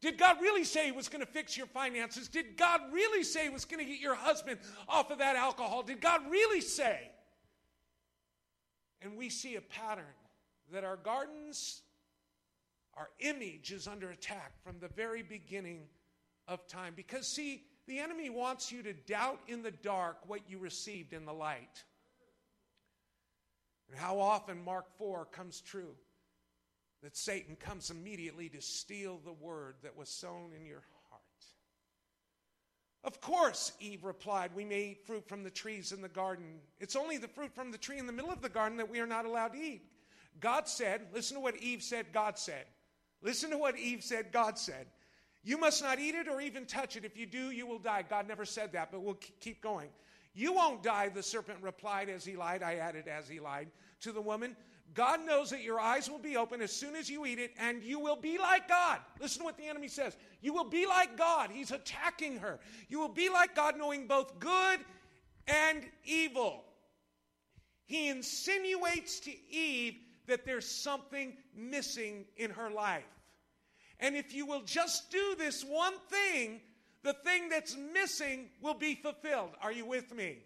Did 0.00 0.18
God 0.18 0.36
really 0.40 0.64
say 0.64 0.86
He 0.86 0.92
was 0.92 1.08
going 1.08 1.24
to 1.24 1.30
fix 1.30 1.56
your 1.56 1.66
finances? 1.66 2.28
Did 2.28 2.56
God 2.56 2.80
really 2.92 3.22
say 3.22 3.44
He 3.44 3.48
was 3.48 3.64
going 3.64 3.84
to 3.84 3.90
get 3.90 4.00
your 4.00 4.14
husband 4.14 4.58
off 4.88 5.10
of 5.10 5.18
that 5.18 5.36
alcohol? 5.36 5.82
Did 5.82 6.00
God 6.00 6.22
really 6.30 6.60
say? 6.60 7.10
And 9.00 9.16
we 9.16 9.28
see 9.28 9.56
a 9.56 9.60
pattern 9.60 10.04
that 10.72 10.82
our 10.82 10.96
gardens 10.96 11.82
our 12.96 13.10
image 13.20 13.72
is 13.72 13.88
under 13.88 14.10
attack 14.10 14.52
from 14.62 14.78
the 14.78 14.88
very 14.88 15.22
beginning 15.22 15.82
of 16.48 16.66
time. 16.66 16.92
Because, 16.96 17.26
see, 17.26 17.62
the 17.86 17.98
enemy 17.98 18.30
wants 18.30 18.70
you 18.70 18.82
to 18.82 18.92
doubt 18.92 19.40
in 19.48 19.62
the 19.62 19.70
dark 19.70 20.18
what 20.26 20.40
you 20.48 20.58
received 20.58 21.12
in 21.12 21.24
the 21.24 21.32
light. 21.32 21.84
And 23.90 23.98
how 23.98 24.18
often 24.18 24.64
Mark 24.64 24.86
4 24.98 25.26
comes 25.26 25.60
true 25.60 25.94
that 27.02 27.16
Satan 27.16 27.56
comes 27.56 27.90
immediately 27.90 28.48
to 28.48 28.62
steal 28.62 29.20
the 29.24 29.32
word 29.32 29.74
that 29.82 29.96
was 29.96 30.08
sown 30.08 30.52
in 30.58 30.64
your 30.64 30.82
heart. 31.10 31.22
Of 33.04 33.20
course, 33.20 33.72
Eve 33.80 34.04
replied, 34.04 34.52
we 34.54 34.64
may 34.64 34.92
eat 34.92 35.06
fruit 35.06 35.28
from 35.28 35.42
the 35.42 35.50
trees 35.50 35.92
in 35.92 36.00
the 36.00 36.08
garden. 36.08 36.60
It's 36.80 36.96
only 36.96 37.18
the 37.18 37.28
fruit 37.28 37.54
from 37.54 37.70
the 37.70 37.76
tree 37.76 37.98
in 37.98 38.06
the 38.06 38.12
middle 38.12 38.32
of 38.32 38.40
the 38.40 38.48
garden 38.48 38.78
that 38.78 38.90
we 38.90 39.00
are 39.00 39.06
not 39.06 39.26
allowed 39.26 39.52
to 39.52 39.58
eat. 39.60 39.82
God 40.40 40.66
said, 40.66 41.02
listen 41.12 41.36
to 41.36 41.42
what 41.42 41.58
Eve 41.58 41.82
said, 41.82 42.06
God 42.14 42.38
said. 42.38 42.64
Listen 43.24 43.50
to 43.50 43.58
what 43.58 43.76
Eve 43.78 44.04
said, 44.04 44.30
God 44.30 44.58
said. 44.58 44.86
You 45.42 45.58
must 45.58 45.82
not 45.82 45.98
eat 45.98 46.14
it 46.14 46.28
or 46.28 46.40
even 46.40 46.66
touch 46.66 46.96
it. 46.96 47.04
If 47.04 47.16
you 47.16 47.26
do, 47.26 47.50
you 47.50 47.66
will 47.66 47.78
die. 47.78 48.04
God 48.08 48.28
never 48.28 48.44
said 48.44 48.72
that, 48.72 48.92
but 48.92 49.02
we'll 49.02 49.18
keep 49.40 49.60
going. 49.60 49.88
You 50.34 50.52
won't 50.52 50.82
die, 50.82 51.08
the 51.08 51.22
serpent 51.22 51.58
replied 51.62 52.08
as 52.08 52.24
he 52.24 52.36
lied. 52.36 52.62
I 52.62 52.76
added 52.76 53.08
as 53.08 53.28
he 53.28 53.40
lied 53.40 53.68
to 54.00 54.12
the 54.12 54.20
woman. 54.20 54.56
God 54.92 55.24
knows 55.24 55.50
that 55.50 55.62
your 55.62 55.80
eyes 55.80 56.08
will 56.08 56.18
be 56.18 56.36
open 56.36 56.60
as 56.60 56.72
soon 56.72 56.94
as 56.94 57.10
you 57.10 57.24
eat 57.26 57.38
it, 57.38 57.52
and 57.58 57.82
you 57.82 57.98
will 57.98 58.16
be 58.16 58.38
like 58.38 58.68
God. 58.68 59.00
Listen 59.20 59.40
to 59.40 59.44
what 59.44 59.56
the 59.56 59.66
enemy 59.66 59.88
says. 59.88 60.16
You 60.40 60.52
will 60.52 60.68
be 60.68 60.86
like 60.86 61.16
God. 61.16 61.50
He's 61.50 61.72
attacking 61.72 62.38
her. 62.38 62.60
You 62.88 63.00
will 63.00 63.08
be 63.08 63.28
like 63.28 63.56
God, 63.56 63.76
knowing 63.76 64.06
both 64.06 64.38
good 64.38 64.80
and 65.48 65.82
evil. 66.04 66.64
He 67.86 68.08
insinuates 68.08 69.20
to 69.20 69.32
Eve 69.50 69.96
that 70.26 70.44
there's 70.44 70.66
something 70.66 71.36
missing 71.54 72.24
in 72.36 72.50
her 72.50 72.70
life. 72.70 73.04
And 74.04 74.16
if 74.16 74.34
you 74.34 74.44
will 74.44 74.60
just 74.60 75.10
do 75.10 75.34
this 75.38 75.64
one 75.64 75.94
thing, 76.10 76.60
the 77.04 77.14
thing 77.14 77.48
that's 77.48 77.74
missing 77.94 78.50
will 78.60 78.74
be 78.74 78.96
fulfilled. 78.96 79.52
Are 79.62 79.72
you 79.72 79.86
with 79.86 80.14
me? 80.14 80.40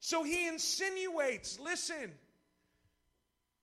So 0.00 0.22
he 0.22 0.48
insinuates, 0.48 1.60
listen, 1.60 2.12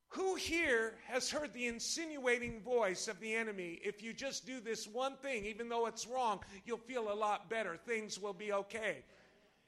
who 0.10 0.36
here 0.36 0.94
has 1.08 1.32
heard 1.32 1.54
the 1.54 1.66
insinuating 1.66 2.62
voice 2.62 3.08
of 3.08 3.20
the 3.20 3.34
enemy? 3.34 3.80
If 3.84 4.04
you 4.04 4.14
just 4.14 4.46
do 4.46 4.60
this 4.60 4.88
one 4.88 5.16
thing, 5.24 5.44
even 5.46 5.70
though 5.70 5.88
it's 5.88 6.06
wrong, 6.06 6.42
you'll 6.64 6.78
feel 6.78 7.12
a 7.12 7.16
lot 7.16 7.50
better. 7.50 7.80
Things 7.88 8.20
will 8.20 8.34
be 8.34 8.54
okay. 8.54 8.98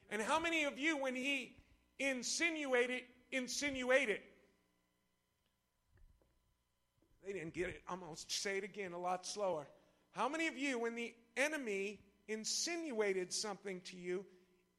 And 0.08 0.22
how 0.22 0.38
many 0.38 0.62
of 0.62 0.78
you, 0.78 0.98
when 0.98 1.16
he 1.16 1.56
insinuated, 1.98 3.02
insinuated? 3.32 4.20
They 7.26 7.32
didn't 7.32 7.54
get 7.54 7.68
it. 7.68 7.82
I'm 7.88 7.98
going 7.98 8.14
to 8.14 8.24
say 8.28 8.58
it 8.58 8.64
again 8.64 8.92
a 8.92 8.98
lot 8.98 9.26
slower. 9.26 9.66
How 10.12 10.28
many 10.28 10.46
of 10.46 10.56
you, 10.56 10.78
when 10.78 10.94
the 10.94 11.12
enemy 11.36 11.98
insinuated 12.28 13.32
something 13.32 13.80
to 13.86 13.96
you, 13.96 14.24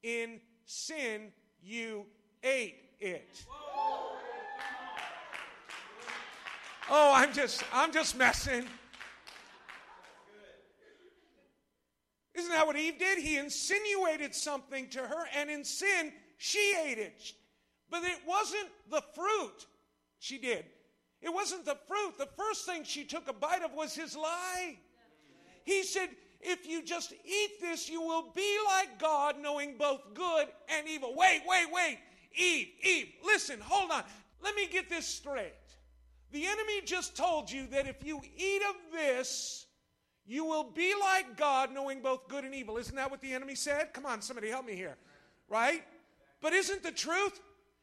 in 0.02 0.40
sin, 0.64 1.30
you 1.62 2.06
ate 2.42 2.76
it? 3.00 3.44
Oh, 6.90 7.12
I'm 7.14 7.34
just, 7.34 7.62
I'm 7.70 7.92
just 7.92 8.16
messing. 8.16 8.64
Isn't 12.34 12.50
that 12.50 12.66
what 12.66 12.76
Eve 12.76 12.98
did? 12.98 13.18
He 13.18 13.36
insinuated 13.36 14.34
something 14.34 14.88
to 14.90 15.00
her, 15.00 15.26
and 15.36 15.50
in 15.50 15.64
sin, 15.64 16.12
she 16.38 16.74
ate 16.86 16.98
it. 16.98 17.34
But 17.90 18.04
it 18.04 18.20
wasn't 18.26 18.68
the 18.90 19.02
fruit 19.14 19.66
she 20.18 20.38
did. 20.38 20.64
It 21.20 21.32
wasn't 21.32 21.64
the 21.64 21.76
fruit. 21.86 22.16
The 22.18 22.28
first 22.36 22.64
thing 22.64 22.84
she 22.84 23.04
took 23.04 23.28
a 23.28 23.32
bite 23.32 23.62
of 23.62 23.72
was 23.74 23.94
his 23.94 24.16
lie. 24.16 24.78
He 25.64 25.82
said, 25.82 26.10
If 26.40 26.66
you 26.66 26.82
just 26.82 27.12
eat 27.24 27.60
this, 27.60 27.88
you 27.88 28.00
will 28.00 28.30
be 28.34 28.56
like 28.66 28.98
God, 28.98 29.36
knowing 29.40 29.76
both 29.76 30.14
good 30.14 30.46
and 30.68 30.88
evil. 30.88 31.14
Wait, 31.16 31.42
wait, 31.46 31.66
wait. 31.72 31.98
Eve, 32.36 32.68
Eve, 32.82 33.08
listen, 33.24 33.60
hold 33.60 33.90
on. 33.90 34.04
Let 34.42 34.54
me 34.54 34.68
get 34.68 34.88
this 34.88 35.06
straight. 35.06 35.52
The 36.30 36.46
enemy 36.46 36.82
just 36.84 37.16
told 37.16 37.50
you 37.50 37.66
that 37.68 37.86
if 37.86 38.04
you 38.04 38.20
eat 38.36 38.62
of 38.68 38.76
this, 38.92 39.66
you 40.26 40.44
will 40.44 40.64
be 40.64 40.94
like 41.00 41.36
God, 41.36 41.72
knowing 41.72 42.02
both 42.02 42.28
good 42.28 42.44
and 42.44 42.54
evil. 42.54 42.76
Isn't 42.76 42.94
that 42.96 43.10
what 43.10 43.20
the 43.20 43.32
enemy 43.32 43.54
said? 43.54 43.92
Come 43.94 44.06
on, 44.06 44.20
somebody 44.20 44.48
help 44.48 44.66
me 44.66 44.74
here. 44.74 44.96
Right? 45.48 45.82
But 46.40 46.52
isn't 46.52 46.82
the 46.82 46.92
truth? 46.92 47.40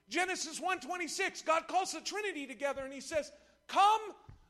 Genesis 0.10 0.60
1:26, 0.60 1.42
God 1.42 1.68
calls 1.68 1.94
the 1.94 2.02
Trinity 2.02 2.46
together 2.46 2.84
and 2.84 2.94
he 2.94 3.02
says, 3.02 3.32
"Come, 3.68 4.02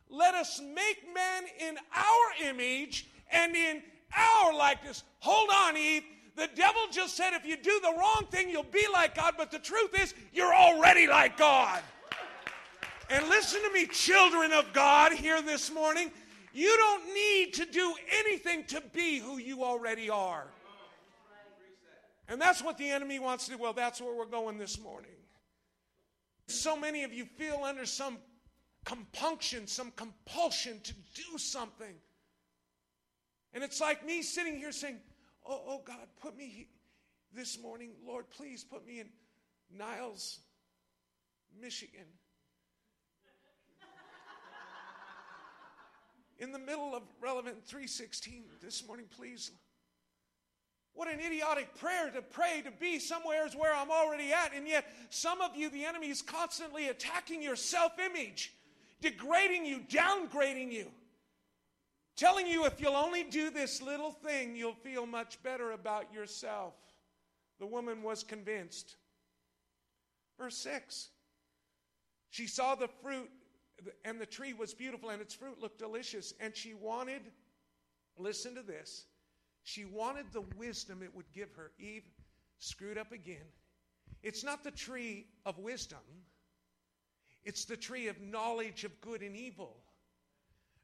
let 0.10 0.36
us 0.36 0.60
make 0.60 1.08
man 1.14 1.46
in 1.60 1.78
our 1.94 2.50
image 2.50 3.08
and 3.32 3.56
in 3.56 3.84
our 4.16 4.54
likeness." 4.54 5.04
Hold 5.20 5.50
on, 5.50 5.78
Eve. 5.78 6.04
The 6.36 6.48
devil 6.48 6.82
just 6.92 7.16
said 7.16 7.34
if 7.34 7.46
you 7.46 7.56
do 7.56 7.80
the 7.82 7.94
wrong 7.98 8.28
thing, 8.30 8.50
you'll 8.50 8.64
be 8.64 8.86
like 8.92 9.16
God, 9.16 9.36
but 9.38 9.52
the 9.52 9.60
truth 9.60 9.98
is, 9.98 10.14
you're 10.34 10.54
already 10.54 11.08
like 11.08 11.38
God. 11.38 11.82
And 13.10 13.28
listen 13.30 13.62
to 13.62 13.72
me, 13.72 13.86
children 13.86 14.52
of 14.52 14.74
God, 14.74 15.14
here 15.14 15.42
this 15.42 15.72
morning. 15.72 16.12
You 16.54 16.76
don't 16.78 17.14
need 17.14 17.54
to 17.56 17.66
do 17.66 17.94
anything 18.20 18.66
to 18.66 18.82
be 18.94 19.20
who 19.20 19.38
you 19.38 19.64
already 19.64 20.10
are. 20.10 20.48
And 22.28 22.42
that's 22.42 22.62
what 22.64 22.78
the 22.78 22.90
enemy 22.90 23.20
wants 23.20 23.46
to 23.46 23.52
do. 23.52 23.58
Well, 23.58 23.74
that's 23.74 24.02
where 24.02 24.14
we're 24.14 24.26
going 24.26 24.58
this 24.58 24.80
morning. 24.80 25.15
So 26.48 26.78
many 26.78 27.04
of 27.04 27.14
you 27.14 27.26
feel 27.26 27.62
under 27.64 27.86
some 27.86 28.18
compunction, 28.86 29.68
some 29.68 29.92
compulsion 29.96 30.80
to 30.84 30.94
do 31.14 31.38
something. 31.38 31.96
And 33.54 33.64
it's 33.64 33.82
like 33.82 34.06
me 34.06 34.22
sitting 34.22 34.58
here 34.58 34.72
saying, 34.72 35.00
Oh, 35.48 35.62
oh 35.68 35.82
God, 35.86 36.08
put 36.22 36.36
me 36.36 36.68
this 37.34 37.60
morning, 37.62 37.92
Lord, 38.06 38.30
please 38.30 38.64
put 38.64 38.86
me 38.86 39.00
in 39.00 39.10
Niles, 39.72 40.40
Michigan. 41.60 42.06
in 46.40 46.52
the 46.52 46.60
middle 46.60 46.96
of 46.96 47.04
relevant 47.22 47.64
316 47.66 48.46
this 48.62 48.86
morning, 48.88 49.06
please. 49.10 49.52
What 50.96 51.10
an 51.10 51.20
idiotic 51.20 51.78
prayer 51.78 52.10
to 52.10 52.22
pray 52.22 52.62
to 52.64 52.72
be 52.72 53.00
somewhere 53.00 53.46
is 53.46 53.54
where 53.54 53.76
I'm 53.76 53.92
already 53.92 54.32
at. 54.32 54.54
And 54.56 54.66
yet, 54.66 54.86
some 55.10 55.42
of 55.42 55.56
you, 55.56 55.70
the 55.70 55.84
enemy 55.84 56.08
is 56.10 56.22
constantly 56.22 56.88
attacking 56.88 57.44
your 57.44 57.58
self 57.58 58.00
image, 58.00 58.54
degrading 59.02 59.66
you, 59.66 59.82
downgrading 59.90 60.72
you, 60.72 60.88
telling 62.16 62.48
you 62.48 62.66
if 62.66 62.80
you'll 62.80 62.96
only 62.96 63.24
do 63.24 63.50
this 63.50 63.82
little 63.82 64.12
thing, 64.12 64.56
you'll 64.56 64.74
feel 64.74 65.06
much 65.06 65.44
better 65.44 65.72
about 65.72 66.14
yourself. 66.14 66.74
The 67.60 67.66
woman 67.66 68.02
was 68.02 68.24
convinced. 68.24 68.96
Verse 70.40 70.58
6 70.58 71.10
She 72.30 72.48
saw 72.48 72.76
the 72.76 72.90
fruit 73.04 73.30
and 74.04 74.20
the 74.20 74.26
tree 74.26 74.54
was 74.54 74.74
beautiful 74.74 75.10
and 75.10 75.22
its 75.22 75.34
fruit 75.34 75.62
looked 75.62 75.80
delicious. 75.80 76.34
And 76.40 76.56
she 76.56 76.74
wanted, 76.74 77.22
listen 78.18 78.56
to 78.56 78.62
this, 78.62 79.06
she 79.66 79.84
wanted 79.84 80.28
the 80.32 80.44
wisdom 80.56 81.02
it 81.02 81.14
would 81.16 81.32
give 81.34 81.52
her. 81.56 81.72
Eve 81.80 82.04
screwed 82.60 83.00
up 83.00 83.12
again. 83.12 83.48
It's 84.22 84.44
not 84.44 84.64
the 84.64 84.70
tree 84.70 85.26
of 85.44 85.58
wisdom, 85.58 86.00
it's 87.44 87.66
the 87.66 87.76
tree 87.76 88.08
of 88.08 88.22
knowledge 88.22 88.84
of 88.84 89.02
good 89.02 89.22
and 89.22 89.36
evil. 89.36 89.78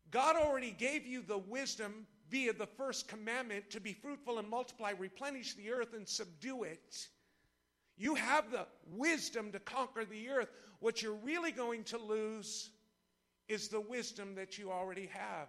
God 0.10 0.36
already 0.36 0.72
gave 0.72 1.06
you 1.06 1.22
the 1.22 1.38
wisdom 1.38 2.06
via 2.30 2.54
the 2.54 2.66
first 2.66 3.08
commandment 3.08 3.70
to 3.70 3.80
be 3.80 3.94
fruitful 3.94 4.40
and 4.40 4.50
multiply, 4.50 4.92
replenish 4.98 5.54
the 5.54 5.72
earth, 5.72 5.94
and 5.94 6.08
subdue 6.08 6.64
it. 6.64 7.08
You 7.98 8.16
have 8.16 8.52
the 8.52 8.66
wisdom 8.88 9.52
to 9.52 9.60
conquer 9.60 10.06
the 10.06 10.28
earth. 10.30 10.50
What 10.80 11.02
you're 11.04 11.14
really 11.14 11.52
going 11.52 11.84
to 11.86 11.98
lose 12.00 12.72
is 13.48 13.68
the 13.68 13.80
wisdom 13.80 14.36
that 14.36 14.58
you 14.58 14.72
already 14.72 15.08
have. 15.14 15.48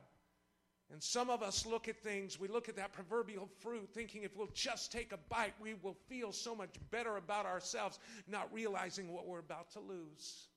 And 0.93 1.03
some 1.03 1.31
of 1.31 1.43
us 1.43 1.65
look 1.65 1.89
at 1.89 1.97
things, 1.97 2.39
we 2.39 2.49
look 2.49 2.69
at 2.69 2.77
that 2.77 2.93
proverbial 2.93 3.49
fruit, 3.61 3.89
thinking 3.95 4.25
if 4.25 4.37
we'll 4.37 4.51
just 4.53 4.93
take 4.93 5.13
a 5.13 5.19
bite, 5.31 5.55
we 5.59 5.73
will 5.83 5.97
feel 6.07 6.33
so 6.33 6.55
much 6.55 6.75
better 6.91 7.17
about 7.17 7.47
ourselves, 7.47 7.99
not 8.29 8.53
realizing 8.53 9.11
what 9.11 9.27
we're 9.27 9.39
about 9.39 9.71
to 9.73 9.81
lose. 9.81 10.49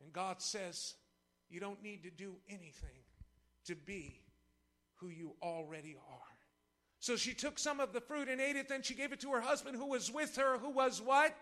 And 0.00 0.12
God 0.12 0.40
says, 0.40 0.94
you 1.50 1.58
don't 1.58 1.82
need 1.82 2.04
to 2.04 2.10
do 2.10 2.36
anything 2.48 3.02
to 3.66 3.74
be 3.74 4.20
who 4.96 5.08
you 5.08 5.32
already 5.42 5.96
are. 6.12 6.18
So 7.00 7.16
she 7.16 7.34
took 7.34 7.58
some 7.58 7.80
of 7.80 7.92
the 7.92 8.00
fruit 8.00 8.28
and 8.28 8.40
ate 8.40 8.54
it, 8.54 8.68
then 8.68 8.82
she 8.82 8.94
gave 8.94 9.12
it 9.12 9.20
to 9.20 9.32
her 9.32 9.40
husband 9.40 9.76
who 9.76 9.86
was 9.86 10.12
with 10.12 10.36
her, 10.36 10.58
who 10.58 10.70
was 10.70 11.02
what? 11.02 11.34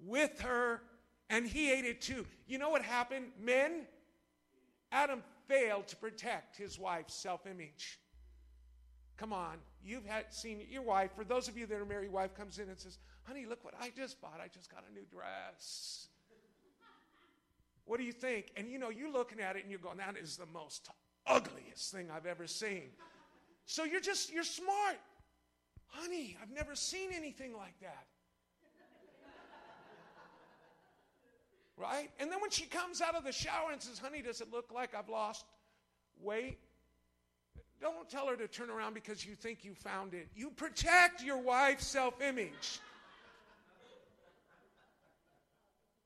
With 0.00 0.40
her 0.40 0.82
and 1.30 1.46
he 1.46 1.70
ate 1.70 1.84
it 1.84 2.00
too. 2.00 2.26
You 2.48 2.58
know 2.58 2.70
what 2.70 2.82
happened? 2.82 3.26
Men, 3.40 3.86
Adam 4.90 5.22
failed 5.48 5.88
to 5.88 5.96
protect 5.96 6.56
his 6.56 6.78
wife's 6.78 7.14
self 7.14 7.46
image. 7.46 7.98
Come 9.16 9.32
on, 9.32 9.56
you've 9.82 10.04
had 10.04 10.32
seen 10.32 10.66
your 10.70 10.82
wife. 10.82 11.10
For 11.16 11.24
those 11.24 11.48
of 11.48 11.56
you 11.56 11.66
that 11.66 11.76
are 11.76 11.86
married, 11.86 12.12
wife 12.12 12.34
comes 12.34 12.58
in 12.58 12.68
and 12.68 12.78
says, 12.78 12.98
"Honey, 13.22 13.46
look 13.46 13.64
what 13.64 13.74
I 13.80 13.90
just 13.90 14.20
bought. 14.20 14.40
I 14.42 14.48
just 14.48 14.70
got 14.70 14.84
a 14.88 14.92
new 14.92 15.06
dress." 15.06 16.08
What 17.84 17.98
do 17.98 18.04
you 18.04 18.12
think? 18.12 18.52
And 18.56 18.68
you 18.68 18.78
know, 18.78 18.90
you're 18.90 19.12
looking 19.12 19.40
at 19.40 19.56
it 19.56 19.62
and 19.62 19.70
you're 19.70 19.80
going, 19.80 19.98
"That 19.98 20.16
is 20.16 20.36
the 20.36 20.46
most 20.46 20.90
ugliest 21.26 21.92
thing 21.92 22.10
I've 22.10 22.26
ever 22.26 22.46
seen." 22.46 22.90
So 23.64 23.84
you're 23.84 24.00
just 24.00 24.30
you're 24.30 24.44
smart, 24.44 25.00
honey. 25.86 26.36
I've 26.42 26.50
never 26.50 26.74
seen 26.74 27.12
anything 27.12 27.56
like 27.56 27.78
that. 27.80 28.06
Right? 31.76 32.10
And 32.18 32.30
then 32.30 32.40
when 32.40 32.50
she 32.50 32.66
comes 32.66 33.00
out 33.00 33.14
of 33.14 33.24
the 33.24 33.32
shower 33.32 33.70
and 33.72 33.80
says, 33.80 33.98
Honey, 33.98 34.22
does 34.22 34.40
it 34.40 34.52
look 34.52 34.72
like 34.74 34.94
I've 34.94 35.08
lost 35.08 35.44
weight? 36.20 36.58
Don't 37.80 38.08
tell 38.08 38.26
her 38.26 38.36
to 38.36 38.48
turn 38.48 38.70
around 38.70 38.94
because 38.94 39.24
you 39.24 39.34
think 39.34 39.64
you 39.64 39.74
found 39.74 40.14
it. 40.14 40.28
You 40.34 40.50
protect 40.50 41.22
your 41.22 41.38
wife's 41.38 41.86
self 41.86 42.20
image. 42.22 42.80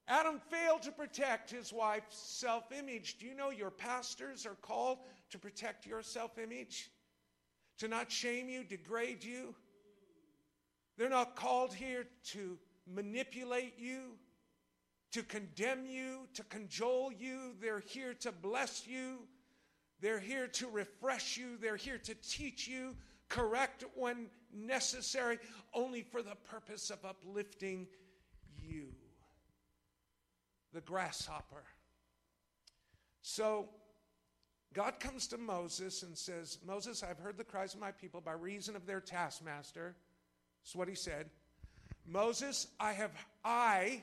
Adam 0.09 0.41
failed 0.51 0.83
to 0.83 0.91
protect 0.91 1.51
his 1.51 1.73
wife's 1.73 2.17
self 2.17 2.73
image. 2.73 3.19
Do 3.19 3.27
you 3.27 3.35
know 3.35 3.51
your 3.51 3.71
pastors 3.71 4.45
are 4.45 4.57
called 4.57 4.99
to 5.31 5.39
protect 5.39 5.87
your 5.87 6.03
self 6.03 6.39
image? 6.39 6.91
To 7.79 7.89
not 7.89 8.11
shame 8.11 8.49
you, 8.49 8.65
degrade 8.65 9.23
you? 9.23 9.55
They're 10.99 11.09
not 11.09 11.37
called 11.37 11.73
here 11.73 12.07
to 12.33 12.59
manipulate 12.93 13.75
you 13.79 14.17
to 15.13 15.23
condemn 15.23 15.87
you, 15.87 16.29
to 16.35 16.45
cajole 16.45 17.13
you. 17.13 17.55
They're 17.61 17.81
here 17.81 18.15
to 18.21 18.33
bless 18.33 18.87
you. 18.87 19.19
They're 20.01 20.21
here 20.21 20.47
to 20.47 20.69
refresh 20.69 21.37
you. 21.37 21.57
They're 21.61 21.77
here 21.77 21.99
to 21.99 22.15
teach 22.15 22.67
you, 22.69 22.97
correct 23.29 23.85
when 23.95 24.29
necessary, 24.53 25.39
only 25.75 26.03
for 26.03 26.23
the 26.23 26.37
purpose 26.51 26.91
of 26.91 27.05
uplifting 27.05 27.87
you. 28.63 28.89
The 30.73 30.81
grasshopper. 30.81 31.65
So, 33.23 33.69
God 34.73 35.01
comes 35.01 35.27
to 35.29 35.39
Moses 35.39 36.05
and 36.05 36.17
says, 36.17 36.59
Moses, 36.65 37.03
I've 37.03 37.19
heard 37.19 37.37
the 37.37 37.45
cries 37.45 37.75
of 37.75 37.81
my 37.81 37.91
people 37.91 38.21
by 38.21 38.33
reason 38.33 38.77
of 38.77 38.87
their 38.87 39.01
taskmaster. 39.01 39.97
That's 40.63 40.77
what 40.77 40.89
he 40.89 40.95
said. 40.95 41.29
Moses, 42.07 42.69
I 42.79 42.93
have, 42.93 43.11
I 43.45 44.03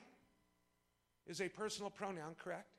is 1.28 1.42
a 1.42 1.50
personal 1.50 1.90
pronoun, 1.90 2.36
correct? 2.38 2.70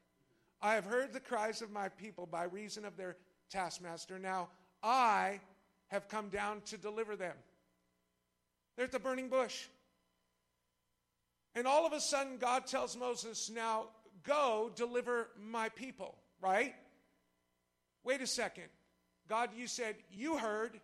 I 0.60 0.74
have 0.74 0.84
heard 0.84 1.12
the 1.12 1.20
cries 1.20 1.62
of 1.62 1.70
my 1.70 1.88
people 1.88 2.26
by 2.26 2.44
reason 2.44 2.84
of 2.84 2.96
their 2.96 3.16
taskmaster. 3.50 4.18
Now 4.18 4.48
I 4.82 5.40
have 5.88 6.08
come 6.08 6.28
down 6.28 6.62
to 6.66 6.76
deliver 6.76 7.16
them. 7.16 7.34
They're 8.76 8.86
at 8.86 8.92
the 8.92 8.98
burning 8.98 9.28
bush. 9.28 9.66
And 11.54 11.66
all 11.66 11.86
of 11.86 11.92
a 11.92 12.00
sudden, 12.00 12.38
God 12.38 12.66
tells 12.66 12.96
Moses, 12.96 13.50
Now 13.52 13.86
go 14.24 14.70
deliver 14.74 15.28
my 15.40 15.68
people, 15.70 16.14
right? 16.40 16.74
Wait 18.04 18.20
a 18.20 18.26
second. 18.26 18.68
God, 19.28 19.50
you 19.56 19.66
said 19.66 19.96
you 20.10 20.38
heard. 20.38 20.80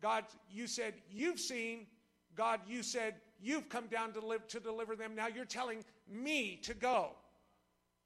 God, 0.00 0.24
you 0.50 0.66
said 0.66 0.94
you've 1.10 1.38
seen. 1.38 1.86
God, 2.34 2.60
you 2.66 2.82
said 2.82 3.14
you've 3.42 3.68
come 3.68 3.86
down 3.86 4.12
to, 4.12 4.20
live, 4.20 4.46
to 4.48 4.60
deliver 4.60 4.96
them. 4.96 5.14
Now 5.14 5.26
you're 5.26 5.44
telling 5.44 5.84
me 6.10 6.60
to 6.62 6.74
go, 6.74 7.10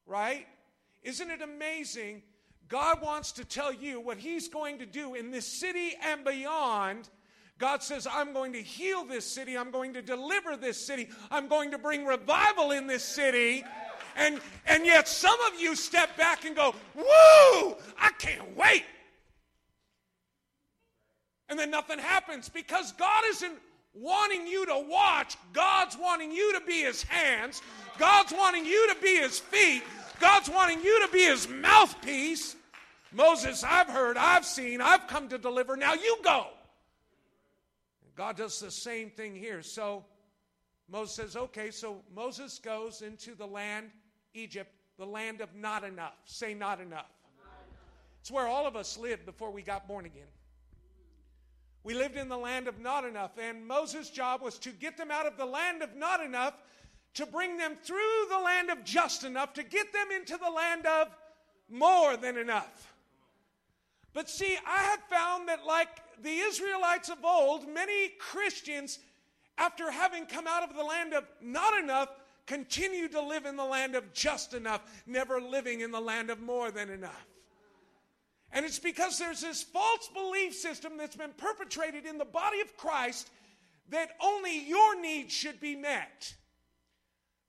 right? 0.06 0.46
Isn't 1.02 1.30
it 1.30 1.42
amazing? 1.42 2.22
God 2.68 3.00
wants 3.02 3.32
to 3.32 3.44
tell 3.44 3.72
you 3.72 4.00
what 4.00 4.18
He's 4.18 4.48
going 4.48 4.78
to 4.78 4.86
do 4.86 5.14
in 5.14 5.30
this 5.30 5.46
city 5.46 5.92
and 6.02 6.24
beyond. 6.24 7.08
God 7.58 7.82
says, 7.82 8.06
I'm 8.10 8.32
going 8.32 8.52
to 8.52 8.62
heal 8.62 9.04
this 9.04 9.24
city. 9.24 9.56
I'm 9.56 9.70
going 9.70 9.94
to 9.94 10.02
deliver 10.02 10.56
this 10.56 10.84
city. 10.84 11.08
I'm 11.30 11.48
going 11.48 11.70
to 11.70 11.78
bring 11.78 12.04
revival 12.04 12.72
in 12.72 12.86
this 12.86 13.04
city. 13.04 13.64
And, 14.16 14.40
and 14.66 14.84
yet, 14.84 15.08
some 15.08 15.38
of 15.52 15.60
you 15.60 15.76
step 15.76 16.16
back 16.16 16.44
and 16.44 16.56
go, 16.56 16.74
Woo, 16.94 17.76
I 17.98 18.10
can't 18.18 18.56
wait. 18.56 18.84
And 21.48 21.58
then 21.58 21.70
nothing 21.70 21.98
happens 21.98 22.48
because 22.48 22.92
God 22.92 23.22
isn't 23.28 23.54
wanting 23.96 24.46
you 24.46 24.66
to 24.66 24.84
watch. 24.88 25.36
God's 25.52 25.96
wanting 25.98 26.32
you 26.32 26.52
to 26.58 26.60
be 26.66 26.82
His 26.82 27.02
hands. 27.02 27.62
God's 27.98 28.32
wanting 28.32 28.64
you 28.64 28.94
to 28.94 29.00
be 29.00 29.16
His 29.16 29.38
feet. 29.38 29.82
God's 30.20 30.50
wanting 30.50 30.82
you 30.82 31.06
to 31.06 31.12
be 31.12 31.24
His 31.24 31.48
mouthpiece. 31.48 32.56
Moses, 33.12 33.64
I've 33.64 33.88
heard, 33.88 34.16
I've 34.16 34.44
seen, 34.44 34.80
I've 34.80 35.06
come 35.06 35.28
to 35.28 35.38
deliver. 35.38 35.76
Now 35.76 35.94
you 35.94 36.18
go. 36.22 36.48
God 38.16 38.36
does 38.36 38.60
the 38.60 38.70
same 38.70 39.10
thing 39.10 39.34
here. 39.34 39.62
So 39.62 40.04
Moses 40.90 41.14
says, 41.14 41.36
okay, 41.36 41.70
so 41.70 42.02
Moses 42.14 42.58
goes 42.58 43.02
into 43.02 43.34
the 43.34 43.46
land, 43.46 43.90
Egypt, 44.34 44.70
the 44.98 45.06
land 45.06 45.40
of 45.40 45.54
not 45.54 45.84
enough. 45.84 46.14
Say 46.24 46.54
not 46.54 46.80
enough. 46.80 47.10
It's 48.20 48.30
where 48.30 48.46
all 48.46 48.66
of 48.66 48.74
us 48.74 48.98
lived 48.98 49.24
before 49.24 49.50
we 49.50 49.62
got 49.62 49.86
born 49.86 50.04
again. 50.04 50.26
We 51.86 51.94
lived 51.94 52.16
in 52.16 52.28
the 52.28 52.36
land 52.36 52.66
of 52.66 52.80
not 52.80 53.04
enough, 53.04 53.38
and 53.38 53.64
Moses' 53.64 54.10
job 54.10 54.42
was 54.42 54.58
to 54.58 54.70
get 54.70 54.96
them 54.96 55.12
out 55.12 55.24
of 55.24 55.36
the 55.36 55.46
land 55.46 55.82
of 55.82 55.94
not 55.94 56.18
enough, 56.18 56.54
to 57.14 57.24
bring 57.24 57.58
them 57.58 57.76
through 57.80 58.26
the 58.28 58.40
land 58.40 58.70
of 58.70 58.82
just 58.82 59.22
enough, 59.22 59.52
to 59.52 59.62
get 59.62 59.92
them 59.92 60.08
into 60.10 60.36
the 60.36 60.50
land 60.50 60.84
of 60.84 61.16
more 61.70 62.16
than 62.16 62.38
enough. 62.38 62.92
But 64.12 64.28
see, 64.28 64.58
I 64.66 64.78
have 64.82 64.98
found 65.08 65.48
that, 65.48 65.64
like 65.64 65.88
the 66.20 66.36
Israelites 66.38 67.08
of 67.08 67.24
old, 67.24 67.68
many 67.72 68.08
Christians, 68.18 68.98
after 69.56 69.88
having 69.88 70.26
come 70.26 70.48
out 70.48 70.68
of 70.68 70.74
the 70.74 70.82
land 70.82 71.14
of 71.14 71.22
not 71.40 71.78
enough, 71.78 72.08
continue 72.46 73.06
to 73.10 73.20
live 73.22 73.46
in 73.46 73.54
the 73.54 73.64
land 73.64 73.94
of 73.94 74.12
just 74.12 74.54
enough, 74.54 74.80
never 75.06 75.40
living 75.40 75.82
in 75.82 75.92
the 75.92 76.00
land 76.00 76.30
of 76.30 76.40
more 76.40 76.72
than 76.72 76.90
enough. 76.90 77.35
And 78.52 78.64
it's 78.64 78.78
because 78.78 79.18
there's 79.18 79.40
this 79.40 79.62
false 79.62 80.08
belief 80.14 80.54
system 80.54 80.96
that's 80.96 81.16
been 81.16 81.32
perpetrated 81.36 82.06
in 82.06 82.18
the 82.18 82.24
body 82.24 82.60
of 82.60 82.76
Christ 82.76 83.30
that 83.90 84.10
only 84.22 84.66
your 84.66 85.00
needs 85.00 85.32
should 85.32 85.60
be 85.60 85.76
met. 85.76 86.34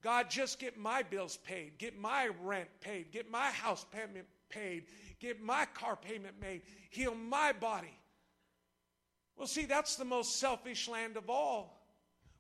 God, 0.04 0.30
just 0.30 0.60
get 0.60 0.78
my 0.78 1.04
bills 1.04 1.38
paid, 1.38 1.78
get 1.78 1.98
my 1.98 2.30
rent 2.44 2.70
paid, 2.82 3.12
get 3.12 3.30
my 3.30 3.50
house 3.50 3.86
payment 3.92 4.28
paid, 4.50 4.86
get 5.20 5.42
my 5.42 5.66
car 5.74 5.96
payment 5.96 6.36
made, 6.40 6.62
heal 6.90 7.16
my 7.16 7.52
body. 7.52 7.98
Well, 9.36 9.48
see, 9.48 9.66
that's 9.66 9.96
the 9.96 10.06
most 10.06 10.40
selfish 10.40 10.88
land 10.88 11.18
of 11.18 11.30
all. 11.30 11.84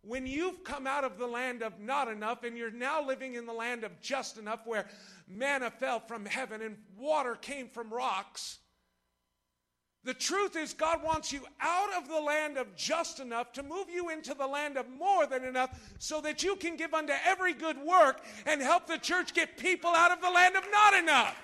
When 0.01 0.25
you've 0.25 0.63
come 0.63 0.87
out 0.87 1.03
of 1.03 1.17
the 1.17 1.27
land 1.27 1.63
of 1.63 1.79
not 1.79 2.07
enough 2.07 2.43
and 2.43 2.57
you're 2.57 2.71
now 2.71 3.05
living 3.05 3.33
in 3.33 3.45
the 3.45 3.53
land 3.53 3.83
of 3.83 3.99
just 4.01 4.37
enough 4.37 4.65
where 4.65 4.87
manna 5.27 5.71
fell 5.71 5.99
from 5.99 6.25
heaven 6.25 6.61
and 6.61 6.77
water 6.97 7.35
came 7.35 7.67
from 7.67 7.93
rocks, 7.93 8.59
the 10.07 10.13
truth 10.13 10.55
is, 10.55 10.73
God 10.73 11.03
wants 11.03 11.33
you 11.33 11.41
out 11.59 11.89
of 11.97 12.07
the 12.07 12.21
land 12.21 12.57
of 12.57 12.73
just 12.77 13.19
enough 13.19 13.51
to 13.51 13.61
move 13.61 13.89
you 13.89 14.09
into 14.09 14.33
the 14.33 14.47
land 14.47 14.77
of 14.77 14.87
more 14.89 15.27
than 15.27 15.43
enough 15.43 15.77
so 15.99 16.21
that 16.21 16.43
you 16.43 16.55
can 16.55 16.77
give 16.77 16.93
unto 16.93 17.11
every 17.25 17.53
good 17.53 17.77
work 17.77 18.23
and 18.45 18.61
help 18.61 18.87
the 18.87 18.97
church 18.97 19.33
get 19.33 19.57
people 19.57 19.89
out 19.89 20.11
of 20.11 20.21
the 20.21 20.29
land 20.29 20.55
of 20.55 20.63
not 20.71 20.93
enough. 20.93 21.35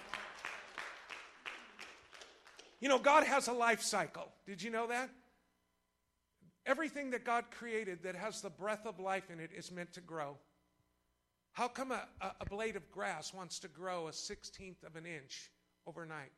You 2.79 2.87
know, 2.87 2.99
God 2.99 3.25
has 3.25 3.49
a 3.49 3.53
life 3.53 3.81
cycle. 3.81 4.29
Did 4.45 4.61
you 4.61 4.69
know 4.69 4.87
that? 4.87 5.09
Everything 6.65 7.09
that 7.09 7.25
God 7.25 7.45
created 7.51 8.03
that 8.03 8.15
has 8.15 8.39
the 8.39 8.49
breath 8.49 8.85
of 8.85 8.97
life 8.97 9.29
in 9.29 9.41
it 9.41 9.49
is 9.53 9.73
meant 9.73 9.91
to 9.93 10.01
grow. 10.01 10.37
How 11.53 11.67
come 11.67 11.91
a, 11.91 12.01
a, 12.41 12.45
blade 12.49 12.75
of 12.75 12.89
grass 12.91 13.31
wants 13.31 13.59
to 13.59 13.67
grow 13.67 14.07
a 14.07 14.11
16th 14.11 14.83
of 14.83 14.95
an 14.95 15.05
inch 15.05 15.51
overnight? 15.85 16.31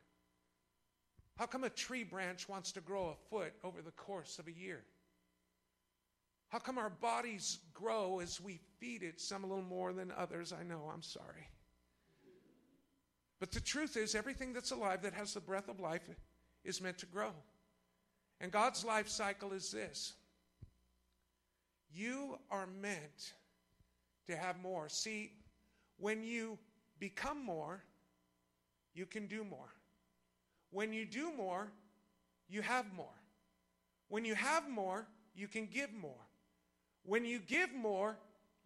How 1.37 1.45
come 1.45 1.63
a 1.63 1.69
tree 1.69 2.03
branch 2.03 2.49
wants 2.49 2.73
to 2.73 2.81
grow 2.81 3.07
a 3.07 3.29
foot 3.29 3.53
over 3.63 3.81
the 3.81 3.91
course 3.91 4.39
of 4.39 4.47
a 4.47 4.51
year? 4.51 4.83
How 6.49 6.59
come 6.59 6.77
our 6.77 6.89
bodies 6.89 7.59
grow 7.73 8.19
as 8.19 8.41
we 8.41 8.59
feed 8.79 9.03
it, 9.03 9.21
some 9.21 9.45
a 9.45 9.47
little 9.47 9.63
more 9.63 9.93
than 9.93 10.11
others? 10.17 10.53
I 10.53 10.63
know, 10.63 10.89
I'm 10.93 11.01
sorry. 11.01 11.49
But 13.39 13.51
the 13.51 13.61
truth 13.61 13.97
is, 13.97 14.15
everything 14.15 14.53
that's 14.53 14.71
alive 14.71 15.01
that 15.03 15.13
has 15.13 15.33
the 15.33 15.39
breath 15.39 15.69
of 15.69 15.79
life 15.79 16.09
is 16.65 16.81
meant 16.81 16.97
to 16.99 17.05
grow. 17.05 17.31
And 18.41 18.51
God's 18.51 18.83
life 18.83 19.07
cycle 19.07 19.53
is 19.53 19.71
this 19.71 20.13
you 21.93 22.37
are 22.51 22.67
meant 22.81 23.33
to 24.27 24.35
have 24.35 24.59
more. 24.61 24.89
See, 24.89 25.31
when 25.97 26.23
you 26.23 26.57
become 26.99 27.43
more, 27.43 27.83
you 28.93 29.05
can 29.05 29.27
do 29.27 29.43
more. 29.43 29.73
When 30.71 30.93
you 30.93 31.05
do 31.05 31.31
more, 31.35 31.71
you 32.49 32.61
have 32.61 32.85
more. 32.93 33.07
When 34.09 34.25
you 34.25 34.35
have 34.35 34.69
more, 34.69 35.07
you 35.35 35.47
can 35.47 35.67
give 35.67 35.93
more. 35.93 36.27
When 37.03 37.25
you 37.25 37.39
give 37.39 37.73
more, 37.73 38.17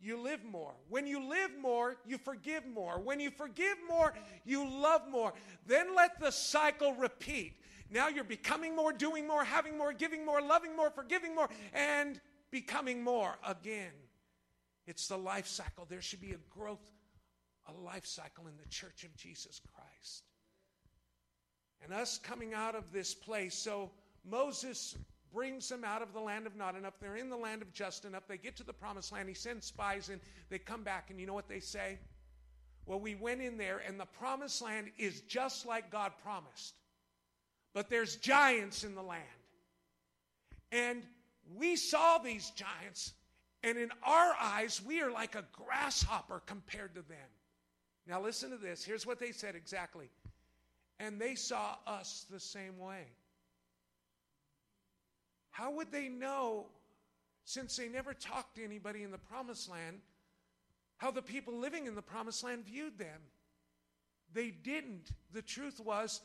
you 0.01 0.21
live 0.21 0.43
more. 0.45 0.73
When 0.87 1.05
you 1.05 1.27
live 1.27 1.51
more, 1.61 1.97
you 2.05 2.17
forgive 2.17 2.65
more. 2.65 2.99
When 2.99 3.19
you 3.19 3.31
forgive 3.31 3.77
more, 3.87 4.13
you 4.45 4.67
love 4.67 5.01
more. 5.09 5.33
Then 5.67 5.95
let 5.95 6.19
the 6.19 6.31
cycle 6.31 6.93
repeat. 6.93 7.53
Now 7.91 8.07
you're 8.07 8.23
becoming 8.23 8.75
more, 8.75 8.93
doing 8.93 9.27
more, 9.27 9.43
having 9.43 9.77
more, 9.77 9.91
giving 9.93 10.25
more, 10.25 10.41
loving 10.41 10.75
more, 10.75 10.89
forgiving 10.89 11.35
more, 11.35 11.49
and 11.73 12.21
becoming 12.51 13.03
more 13.03 13.35
again. 13.45 13.91
It's 14.89 15.07
the 15.07 15.17
life 15.17 15.47
cycle. 15.47 15.85
There 15.87 16.01
should 16.01 16.21
be 16.21 16.31
a 16.31 16.57
growth, 16.57 16.91
a 17.67 17.73
life 17.73 18.05
cycle 18.05 18.47
in 18.47 18.57
the 18.57 18.67
church 18.69 19.03
of 19.03 19.15
Jesus 19.15 19.61
Christ. 19.73 20.23
And 21.83 21.93
us 21.93 22.17
coming 22.17 22.53
out 22.53 22.75
of 22.75 22.91
this 22.91 23.13
place. 23.13 23.55
So 23.55 23.91
Moses 24.29 24.97
brings 25.33 25.69
them 25.69 25.83
out 25.83 26.01
of 26.01 26.11
the 26.11 26.19
land 26.19 26.47
of 26.47 26.55
not 26.55 26.75
enough. 26.75 26.95
They're 26.99 27.15
in 27.15 27.29
the 27.29 27.37
land 27.37 27.61
of 27.61 27.71
just 27.73 28.03
enough. 28.03 28.27
They 28.27 28.37
get 28.37 28.57
to 28.57 28.63
the 28.63 28.73
promised 28.73 29.13
land. 29.13 29.29
He 29.29 29.35
sends 29.35 29.67
spies 29.67 30.09
in. 30.09 30.19
They 30.49 30.59
come 30.59 30.83
back, 30.83 31.09
and 31.09 31.19
you 31.19 31.27
know 31.27 31.33
what 31.33 31.47
they 31.47 31.59
say? 31.59 31.99
Well, 32.85 32.99
we 32.99 33.15
went 33.15 33.41
in 33.41 33.57
there, 33.57 33.81
and 33.87 33.99
the 33.99 34.07
promised 34.07 34.61
land 34.61 34.87
is 34.97 35.21
just 35.21 35.65
like 35.65 35.91
God 35.91 36.11
promised 36.23 36.73
but 37.73 37.89
there's 37.89 38.15
giants 38.17 38.83
in 38.83 38.95
the 38.95 39.01
land. 39.01 39.23
And 40.71 41.03
we 41.55 41.75
saw 41.75 42.17
these 42.17 42.49
giants, 42.51 43.13
and 43.63 43.77
in 43.77 43.89
our 44.03 44.33
eyes, 44.39 44.81
we 44.85 45.01
are 45.01 45.11
like 45.11 45.35
a 45.35 45.43
grasshopper 45.51 46.41
compared 46.45 46.95
to 46.95 47.01
them. 47.01 47.17
Now, 48.07 48.21
listen 48.21 48.51
to 48.51 48.57
this. 48.57 48.83
Here's 48.83 49.05
what 49.05 49.19
they 49.19 49.31
said 49.31 49.55
exactly. 49.55 50.09
And 50.99 51.19
they 51.19 51.35
saw 51.35 51.75
us 51.85 52.25
the 52.31 52.39
same 52.39 52.77
way. 52.77 53.03
How 55.51 55.71
would 55.71 55.91
they 55.91 56.07
know, 56.07 56.67
since 57.43 57.75
they 57.75 57.89
never 57.89 58.13
talked 58.13 58.55
to 58.55 58.63
anybody 58.63 59.03
in 59.03 59.11
the 59.11 59.17
promised 59.17 59.69
land, 59.69 59.99
how 60.97 61.11
the 61.11 61.21
people 61.21 61.53
living 61.53 61.85
in 61.85 61.95
the 61.95 62.01
promised 62.01 62.43
land 62.43 62.65
viewed 62.65 62.97
them? 62.97 63.21
They 64.33 64.51
didn't. 64.51 65.11
The 65.33 65.41
truth 65.41 65.79
was, 65.79 66.21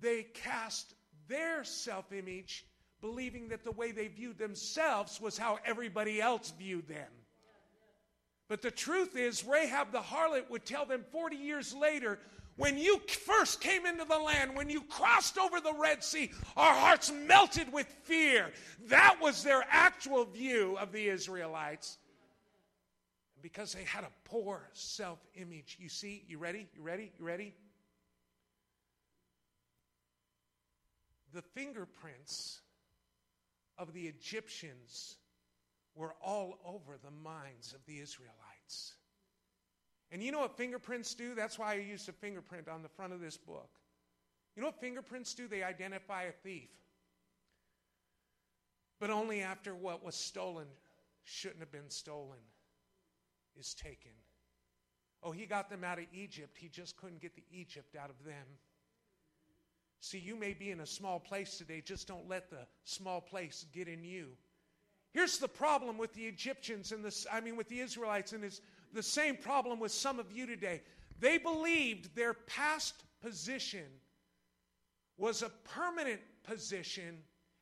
they 0.00 0.22
cast 0.22 0.94
their 1.28 1.64
self 1.64 2.12
image, 2.12 2.64
believing 3.00 3.48
that 3.48 3.64
the 3.64 3.72
way 3.72 3.92
they 3.92 4.08
viewed 4.08 4.38
themselves 4.38 5.20
was 5.20 5.38
how 5.38 5.58
everybody 5.64 6.20
else 6.20 6.52
viewed 6.58 6.88
them. 6.88 7.10
But 8.48 8.62
the 8.62 8.70
truth 8.70 9.16
is, 9.16 9.44
Rahab 9.44 9.92
the 9.92 10.00
harlot 10.00 10.48
would 10.50 10.64
tell 10.64 10.86
them 10.86 11.04
40 11.12 11.36
years 11.36 11.74
later, 11.74 12.18
when 12.56 12.76
you 12.76 12.98
first 13.06 13.60
came 13.60 13.86
into 13.86 14.04
the 14.04 14.18
land, 14.18 14.56
when 14.56 14.68
you 14.68 14.80
crossed 14.82 15.38
over 15.38 15.60
the 15.60 15.74
Red 15.74 16.02
Sea, 16.02 16.32
our 16.56 16.74
hearts 16.74 17.12
melted 17.12 17.72
with 17.72 17.86
fear. 18.02 18.50
That 18.86 19.18
was 19.22 19.44
their 19.44 19.64
actual 19.70 20.24
view 20.24 20.76
of 20.78 20.90
the 20.92 21.08
Israelites. 21.08 21.98
because 23.40 23.72
they 23.72 23.84
had 23.84 24.02
a 24.02 24.10
poor 24.24 24.68
self 24.72 25.20
image. 25.34 25.76
You 25.78 25.88
see, 25.88 26.24
you 26.26 26.38
ready? 26.38 26.66
You 26.74 26.82
ready? 26.82 27.12
You 27.18 27.24
ready? 27.24 27.54
The 31.32 31.42
fingerprints 31.42 32.60
of 33.78 33.92
the 33.92 34.06
Egyptians 34.06 35.16
were 35.94 36.14
all 36.22 36.58
over 36.64 36.96
the 37.02 37.10
minds 37.10 37.72
of 37.72 37.84
the 37.86 38.00
Israelites. 38.00 38.94
And 40.10 40.22
you 40.22 40.32
know 40.32 40.40
what 40.40 40.56
fingerprints 40.56 41.14
do? 41.14 41.34
That's 41.34 41.58
why 41.58 41.72
I 41.72 41.76
used 41.76 42.08
a 42.08 42.12
fingerprint 42.12 42.68
on 42.68 42.82
the 42.82 42.88
front 42.88 43.12
of 43.12 43.20
this 43.20 43.36
book. 43.36 43.70
You 44.56 44.62
know 44.62 44.68
what 44.68 44.80
fingerprints 44.80 45.34
do? 45.34 45.46
They 45.46 45.62
identify 45.62 46.24
a 46.24 46.32
thief. 46.32 46.70
But 48.98 49.10
only 49.10 49.42
after 49.42 49.74
what 49.74 50.04
was 50.04 50.14
stolen 50.14 50.66
shouldn't 51.24 51.60
have 51.60 51.70
been 51.70 51.90
stolen 51.90 52.38
is 53.56 53.74
taken. 53.74 54.12
Oh, 55.22 55.30
he 55.30 55.46
got 55.46 55.68
them 55.68 55.84
out 55.84 55.98
of 55.98 56.06
Egypt. 56.12 56.56
He 56.58 56.68
just 56.68 56.96
couldn't 56.96 57.20
get 57.20 57.34
the 57.34 57.44
Egypt 57.50 57.96
out 57.96 58.10
of 58.10 58.24
them. 58.24 58.46
See, 60.00 60.18
you 60.18 60.36
may 60.36 60.52
be 60.52 60.70
in 60.70 60.80
a 60.80 60.86
small 60.86 61.18
place 61.18 61.58
today, 61.58 61.82
just 61.84 62.06
don't 62.06 62.28
let 62.28 62.50
the 62.50 62.66
small 62.84 63.20
place 63.20 63.66
get 63.72 63.88
in 63.88 64.04
you. 64.04 64.28
Here's 65.12 65.38
the 65.38 65.48
problem 65.48 65.98
with 65.98 66.12
the 66.12 66.26
Egyptians 66.26 66.92
and 66.92 67.04
the 67.04 67.26
I 67.32 67.40
mean 67.40 67.56
with 67.56 67.68
the 67.68 67.80
Israelites, 67.80 68.32
and 68.32 68.44
it's 68.44 68.60
the 68.92 69.02
same 69.02 69.36
problem 69.36 69.80
with 69.80 69.92
some 69.92 70.18
of 70.18 70.30
you 70.30 70.46
today. 70.46 70.82
They 71.18 71.38
believed 71.38 72.14
their 72.14 72.34
past 72.34 72.94
position 73.20 73.86
was 75.16 75.42
a 75.42 75.50
permanent 75.64 76.20
position 76.44 77.18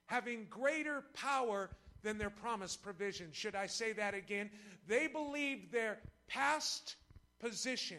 having 0.06 0.46
greater 0.50 1.04
power 1.14 1.70
than 2.02 2.18
their 2.18 2.30
promised 2.30 2.82
provision. 2.82 3.28
Should 3.32 3.54
I 3.54 3.66
say 3.66 3.92
that 3.94 4.14
again? 4.14 4.50
They 4.86 5.06
believed 5.06 5.72
their 5.72 5.98
past 6.28 6.96
position 7.40 7.98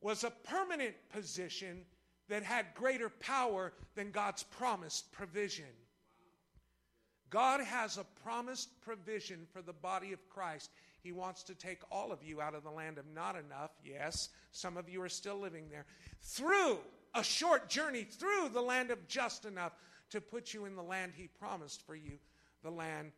was 0.00 0.24
a 0.24 0.30
permanent 0.30 0.94
position 1.10 1.84
that 2.28 2.42
had 2.42 2.66
greater 2.74 3.08
power 3.08 3.72
than 3.94 4.10
God's 4.10 4.42
promised 4.42 5.12
provision. 5.12 5.66
God 7.30 7.60
has 7.60 7.98
a 7.98 8.04
promised 8.22 8.80
provision 8.80 9.46
for 9.52 9.60
the 9.60 9.72
body 9.72 10.12
of 10.12 10.28
Christ. 10.28 10.70
He 11.02 11.12
wants 11.12 11.42
to 11.44 11.54
take 11.54 11.80
all 11.90 12.12
of 12.12 12.22
you 12.22 12.40
out 12.40 12.54
of 12.54 12.62
the 12.62 12.70
land 12.70 12.96
of 12.96 13.04
not 13.14 13.36
enough. 13.36 13.72
Yes, 13.84 14.30
some 14.52 14.76
of 14.76 14.88
you 14.88 15.02
are 15.02 15.08
still 15.08 15.38
living 15.38 15.68
there. 15.68 15.84
Through 16.22 16.78
a 17.14 17.22
short 17.22 17.68
journey 17.68 18.04
through 18.04 18.50
the 18.52 18.60
land 18.60 18.90
of 18.90 19.06
just 19.08 19.44
enough 19.44 19.72
to 20.10 20.20
put 20.20 20.54
you 20.54 20.64
in 20.64 20.76
the 20.76 20.82
land 20.82 21.12
He 21.16 21.28
promised 21.28 21.84
for 21.86 21.94
you, 21.94 22.18
the 22.62 22.70
land 22.70 23.12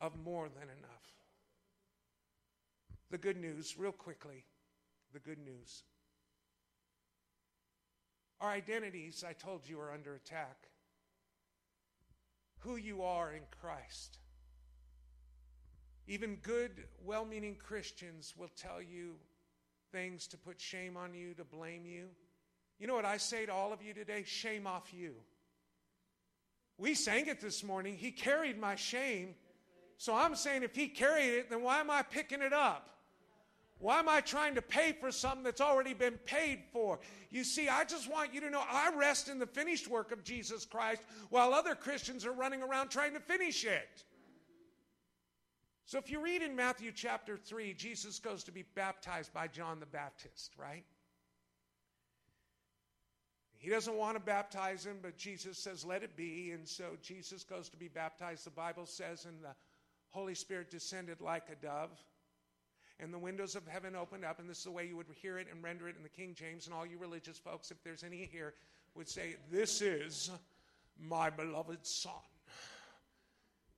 of 0.00 0.12
more 0.24 0.48
than 0.48 0.64
enough. 0.64 1.12
The 3.10 3.18
good 3.18 3.36
news, 3.36 3.76
real 3.78 3.92
quickly, 3.92 4.44
the 5.12 5.20
good 5.20 5.38
news. 5.38 5.84
Our 8.40 8.50
identities, 8.50 9.24
I 9.26 9.32
told 9.32 9.68
you, 9.68 9.80
are 9.80 9.92
under 9.92 10.14
attack. 10.14 10.68
Who 12.60 12.76
you 12.76 13.02
are 13.02 13.32
in 13.32 13.42
Christ. 13.60 14.18
Even 16.06 16.36
good, 16.42 16.84
well 17.04 17.24
meaning 17.24 17.56
Christians 17.56 18.34
will 18.36 18.50
tell 18.56 18.80
you 18.80 19.14
things 19.92 20.26
to 20.28 20.36
put 20.36 20.60
shame 20.60 20.96
on 20.96 21.14
you, 21.14 21.34
to 21.34 21.44
blame 21.44 21.84
you. 21.84 22.06
You 22.78 22.86
know 22.86 22.94
what 22.94 23.04
I 23.04 23.16
say 23.16 23.46
to 23.46 23.52
all 23.52 23.72
of 23.72 23.82
you 23.82 23.94
today? 23.94 24.22
Shame 24.24 24.66
off 24.66 24.92
you. 24.92 25.14
We 26.78 26.94
sang 26.94 27.26
it 27.26 27.40
this 27.40 27.64
morning. 27.64 27.96
He 27.96 28.10
carried 28.10 28.58
my 28.58 28.74
shame. 28.74 29.34
So 29.96 30.14
I'm 30.14 30.36
saying 30.36 30.62
if 30.62 30.76
he 30.76 30.88
carried 30.88 31.38
it, 31.38 31.50
then 31.50 31.62
why 31.62 31.80
am 31.80 31.90
I 31.90 32.02
picking 32.02 32.42
it 32.42 32.52
up? 32.52 32.90
Why 33.78 33.98
am 33.98 34.08
I 34.08 34.22
trying 34.22 34.54
to 34.54 34.62
pay 34.62 34.92
for 34.92 35.12
something 35.12 35.42
that's 35.42 35.60
already 35.60 35.92
been 35.92 36.18
paid 36.24 36.60
for? 36.72 36.98
You 37.30 37.44
see, 37.44 37.68
I 37.68 37.84
just 37.84 38.10
want 38.10 38.32
you 38.32 38.40
to 38.40 38.50
know 38.50 38.62
I 38.68 38.90
rest 38.96 39.28
in 39.28 39.38
the 39.38 39.46
finished 39.46 39.86
work 39.86 40.12
of 40.12 40.24
Jesus 40.24 40.64
Christ 40.64 41.02
while 41.28 41.52
other 41.52 41.74
Christians 41.74 42.24
are 42.24 42.32
running 42.32 42.62
around 42.62 42.88
trying 42.88 43.12
to 43.12 43.20
finish 43.20 43.64
it. 43.64 44.04
So 45.84 45.98
if 45.98 46.10
you 46.10 46.20
read 46.20 46.42
in 46.42 46.56
Matthew 46.56 46.90
chapter 46.90 47.36
3, 47.36 47.74
Jesus 47.74 48.18
goes 48.18 48.42
to 48.44 48.52
be 48.52 48.64
baptized 48.74 49.32
by 49.32 49.46
John 49.46 49.78
the 49.78 49.86
Baptist, 49.86 50.54
right? 50.58 50.84
He 53.58 53.70
doesn't 53.70 53.94
want 53.96 54.16
to 54.16 54.20
baptize 54.20 54.84
him, 54.84 54.98
but 55.02 55.16
Jesus 55.16 55.58
says, 55.58 55.84
let 55.84 56.02
it 56.02 56.16
be. 56.16 56.50
And 56.52 56.66
so 56.66 56.84
Jesus 57.02 57.44
goes 57.44 57.68
to 57.68 57.76
be 57.76 57.88
baptized. 57.88 58.46
The 58.46 58.50
Bible 58.50 58.86
says, 58.86 59.26
and 59.26 59.42
the 59.42 59.54
Holy 60.08 60.34
Spirit 60.34 60.70
descended 60.70 61.20
like 61.20 61.44
a 61.50 61.54
dove 61.64 61.90
and 62.98 63.12
the 63.12 63.18
windows 63.18 63.54
of 63.54 63.66
heaven 63.66 63.94
opened 63.94 64.24
up, 64.24 64.38
and 64.38 64.48
this 64.48 64.58
is 64.58 64.64
the 64.64 64.70
way 64.70 64.86
you 64.86 64.96
would 64.96 65.06
hear 65.20 65.38
it 65.38 65.48
and 65.52 65.62
render 65.62 65.88
it 65.88 65.96
in 65.96 66.02
the 66.02 66.08
King 66.08 66.34
James, 66.34 66.66
and 66.66 66.74
all 66.74 66.86
you 66.86 66.98
religious 66.98 67.38
folks, 67.38 67.70
if 67.70 67.82
there's 67.82 68.02
any 68.02 68.28
here, 68.30 68.54
would 68.94 69.08
say, 69.08 69.36
This 69.50 69.82
is 69.82 70.30
my 70.98 71.30
beloved 71.30 71.84
Son. 71.86 72.12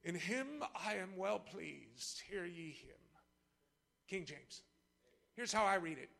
In 0.04 0.14
him 0.14 0.62
I 0.74 0.94
am 0.94 1.16
well 1.16 1.38
pleased. 1.38 2.22
Hear 2.31 2.44
ye 2.44 2.70
him. 2.70 2.96
King 4.09 4.24
James. 4.24 4.62
Here's 5.35 5.52
how 5.52 5.64
I 5.64 5.76
read 5.76 5.98
it 5.98 6.11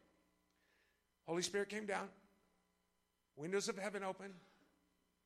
Holy 1.26 1.42
Spirit 1.42 1.68
came 1.68 1.87
down, 1.87 2.08
windows 3.37 3.68
of 3.68 3.78
heaven 3.78 4.02
open, 4.02 4.32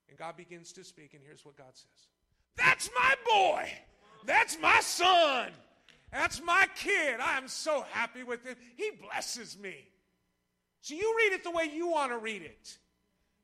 and 0.08 0.18
God 0.18 0.36
begins 0.36 0.72
to 0.72 0.84
speak, 0.84 1.14
and 1.14 1.22
here's 1.24 1.44
what 1.44 1.56
God 1.56 1.72
says 1.72 2.08
That's 2.56 2.90
my 2.94 3.14
boy! 3.26 3.72
That's 4.24 4.58
my 4.60 4.80
son! 4.80 5.50
That's 6.12 6.42
my 6.42 6.66
kid. 6.76 7.20
I 7.20 7.38
am 7.38 7.48
so 7.48 7.84
happy 7.90 8.22
with 8.22 8.44
him. 8.44 8.56
He 8.76 8.90
blesses 9.00 9.58
me. 9.58 9.74
So 10.82 10.94
you 10.94 11.14
read 11.16 11.32
it 11.34 11.42
the 11.42 11.50
way 11.50 11.70
you 11.72 11.88
want 11.88 12.12
to 12.12 12.18
read 12.18 12.42
it. 12.42 12.76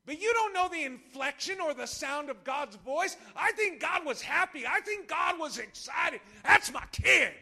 But 0.04 0.20
you 0.20 0.32
don't 0.34 0.52
know 0.52 0.68
the 0.68 0.84
inflection 0.84 1.60
or 1.60 1.74
the 1.74 1.86
sound 1.86 2.30
of 2.30 2.44
God's 2.44 2.76
voice. 2.76 3.16
I 3.36 3.52
think 3.52 3.80
God 3.80 4.04
was 4.04 4.20
happy. 4.20 4.66
I 4.66 4.80
think 4.80 5.08
God 5.08 5.38
was 5.38 5.58
excited. 5.58 6.20
That's 6.44 6.72
my 6.72 6.84
kid. 6.92 7.32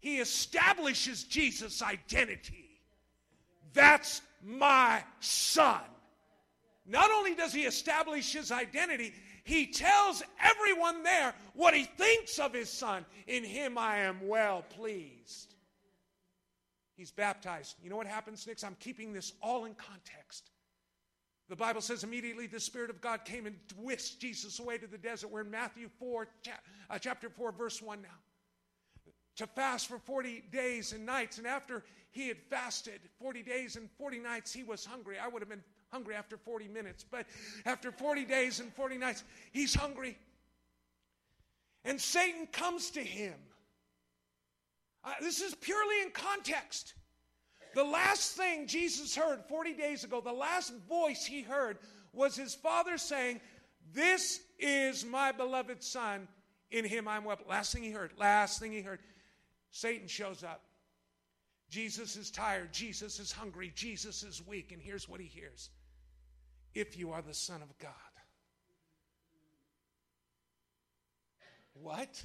He 0.00 0.18
establishes 0.18 1.24
Jesus' 1.24 1.82
identity. 1.82 2.68
That's 3.72 4.22
my 4.44 5.02
son. 5.20 5.80
Not 6.86 7.10
only 7.10 7.34
does 7.34 7.52
he 7.52 7.62
establish 7.62 8.32
his 8.32 8.52
identity, 8.52 9.12
he 9.46 9.68
tells 9.68 10.24
everyone 10.42 11.04
there 11.04 11.32
what 11.54 11.72
he 11.72 11.84
thinks 11.84 12.40
of 12.40 12.52
his 12.52 12.68
son. 12.68 13.06
In 13.28 13.44
him 13.44 13.78
I 13.78 13.98
am 13.98 14.26
well 14.26 14.64
pleased. 14.70 15.54
He's 16.96 17.12
baptized. 17.12 17.76
You 17.80 17.88
know 17.88 17.96
what 17.96 18.08
happens 18.08 18.44
next? 18.44 18.64
I'm 18.64 18.76
keeping 18.80 19.12
this 19.12 19.34
all 19.40 19.64
in 19.64 19.74
context. 19.74 20.50
The 21.48 21.54
Bible 21.54 21.80
says 21.80 22.02
immediately 22.02 22.48
the 22.48 22.58
Spirit 22.58 22.90
of 22.90 23.00
God 23.00 23.24
came 23.24 23.46
and 23.46 23.54
whisked 23.78 24.18
Jesus 24.18 24.58
away 24.58 24.78
to 24.78 24.88
the 24.88 24.98
desert. 24.98 25.30
We're 25.30 25.42
in 25.42 25.50
Matthew 25.52 25.90
4, 26.00 26.26
uh, 26.90 26.98
chapter 26.98 27.28
4, 27.28 27.52
verse 27.52 27.80
1 27.80 28.02
now. 28.02 28.08
To 29.36 29.46
fast 29.46 29.86
for 29.86 30.00
40 30.00 30.42
days 30.50 30.92
and 30.92 31.06
nights. 31.06 31.38
And 31.38 31.46
after 31.46 31.84
he 32.10 32.26
had 32.26 32.38
fasted 32.50 33.00
40 33.20 33.44
days 33.44 33.76
and 33.76 33.88
40 33.96 34.18
nights, 34.18 34.52
he 34.52 34.64
was 34.64 34.84
hungry. 34.84 35.18
I 35.22 35.28
would 35.28 35.40
have 35.40 35.48
been 35.48 35.62
hungry 35.90 36.14
after 36.14 36.36
40 36.36 36.68
minutes, 36.68 37.04
but 37.08 37.26
after 37.64 37.90
40 37.90 38.24
days 38.24 38.60
and 38.60 38.72
40 38.74 38.98
nights, 38.98 39.24
he's 39.52 39.74
hungry. 39.74 40.18
And 41.84 42.00
Satan 42.00 42.46
comes 42.48 42.90
to 42.92 43.00
him. 43.00 43.34
Uh, 45.04 45.12
this 45.20 45.40
is 45.40 45.54
purely 45.54 46.02
in 46.02 46.10
context. 46.10 46.94
The 47.74 47.84
last 47.84 48.36
thing 48.36 48.66
Jesus 48.66 49.14
heard 49.14 49.44
40 49.48 49.74
days 49.74 50.02
ago, 50.02 50.20
the 50.20 50.32
last 50.32 50.72
voice 50.88 51.24
he 51.24 51.42
heard 51.42 51.78
was 52.12 52.34
his 52.34 52.54
father 52.54 52.98
saying, 52.98 53.40
This 53.92 54.40
is 54.58 55.04
my 55.04 55.30
beloved 55.30 55.82
son. 55.82 56.26
In 56.72 56.84
him 56.84 57.06
I'm 57.06 57.22
well. 57.24 57.38
Last 57.48 57.72
thing 57.72 57.84
he 57.84 57.92
heard, 57.92 58.10
last 58.18 58.58
thing 58.58 58.72
he 58.72 58.80
heard. 58.80 58.98
Satan 59.70 60.08
shows 60.08 60.42
up. 60.42 60.65
Jesus 61.68 62.16
is 62.16 62.30
tired. 62.30 62.72
Jesus 62.72 63.18
is 63.18 63.32
hungry. 63.32 63.72
Jesus 63.74 64.22
is 64.22 64.42
weak. 64.46 64.72
And 64.72 64.80
here's 64.80 65.08
what 65.08 65.20
he 65.20 65.26
hears 65.26 65.70
if 66.74 66.98
you 66.98 67.12
are 67.12 67.22
the 67.22 67.34
Son 67.34 67.62
of 67.62 67.78
God. 67.78 67.92
What? 71.74 72.24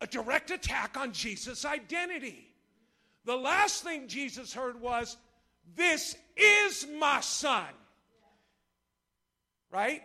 A 0.00 0.06
direct 0.06 0.50
attack 0.50 0.96
on 0.96 1.12
Jesus' 1.12 1.64
identity. 1.64 2.48
The 3.24 3.36
last 3.36 3.84
thing 3.84 4.08
Jesus 4.08 4.52
heard 4.52 4.80
was, 4.80 5.16
This 5.76 6.16
is 6.36 6.86
my 6.98 7.20
son. 7.20 7.66
Right? 9.70 10.02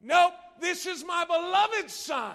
Nope, 0.00 0.34
this 0.60 0.86
is 0.86 1.04
my 1.04 1.24
beloved 1.24 1.90
son. 1.90 2.34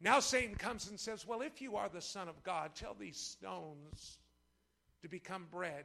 Now 0.00 0.20
Satan 0.20 0.54
comes 0.54 0.88
and 0.88 0.98
says, 0.98 1.26
Well, 1.26 1.42
if 1.42 1.60
you 1.60 1.76
are 1.76 1.88
the 1.88 2.00
Son 2.00 2.28
of 2.28 2.42
God, 2.42 2.74
tell 2.74 2.96
these 2.98 3.18
stones 3.18 4.18
to 5.02 5.08
become 5.08 5.46
bread. 5.50 5.84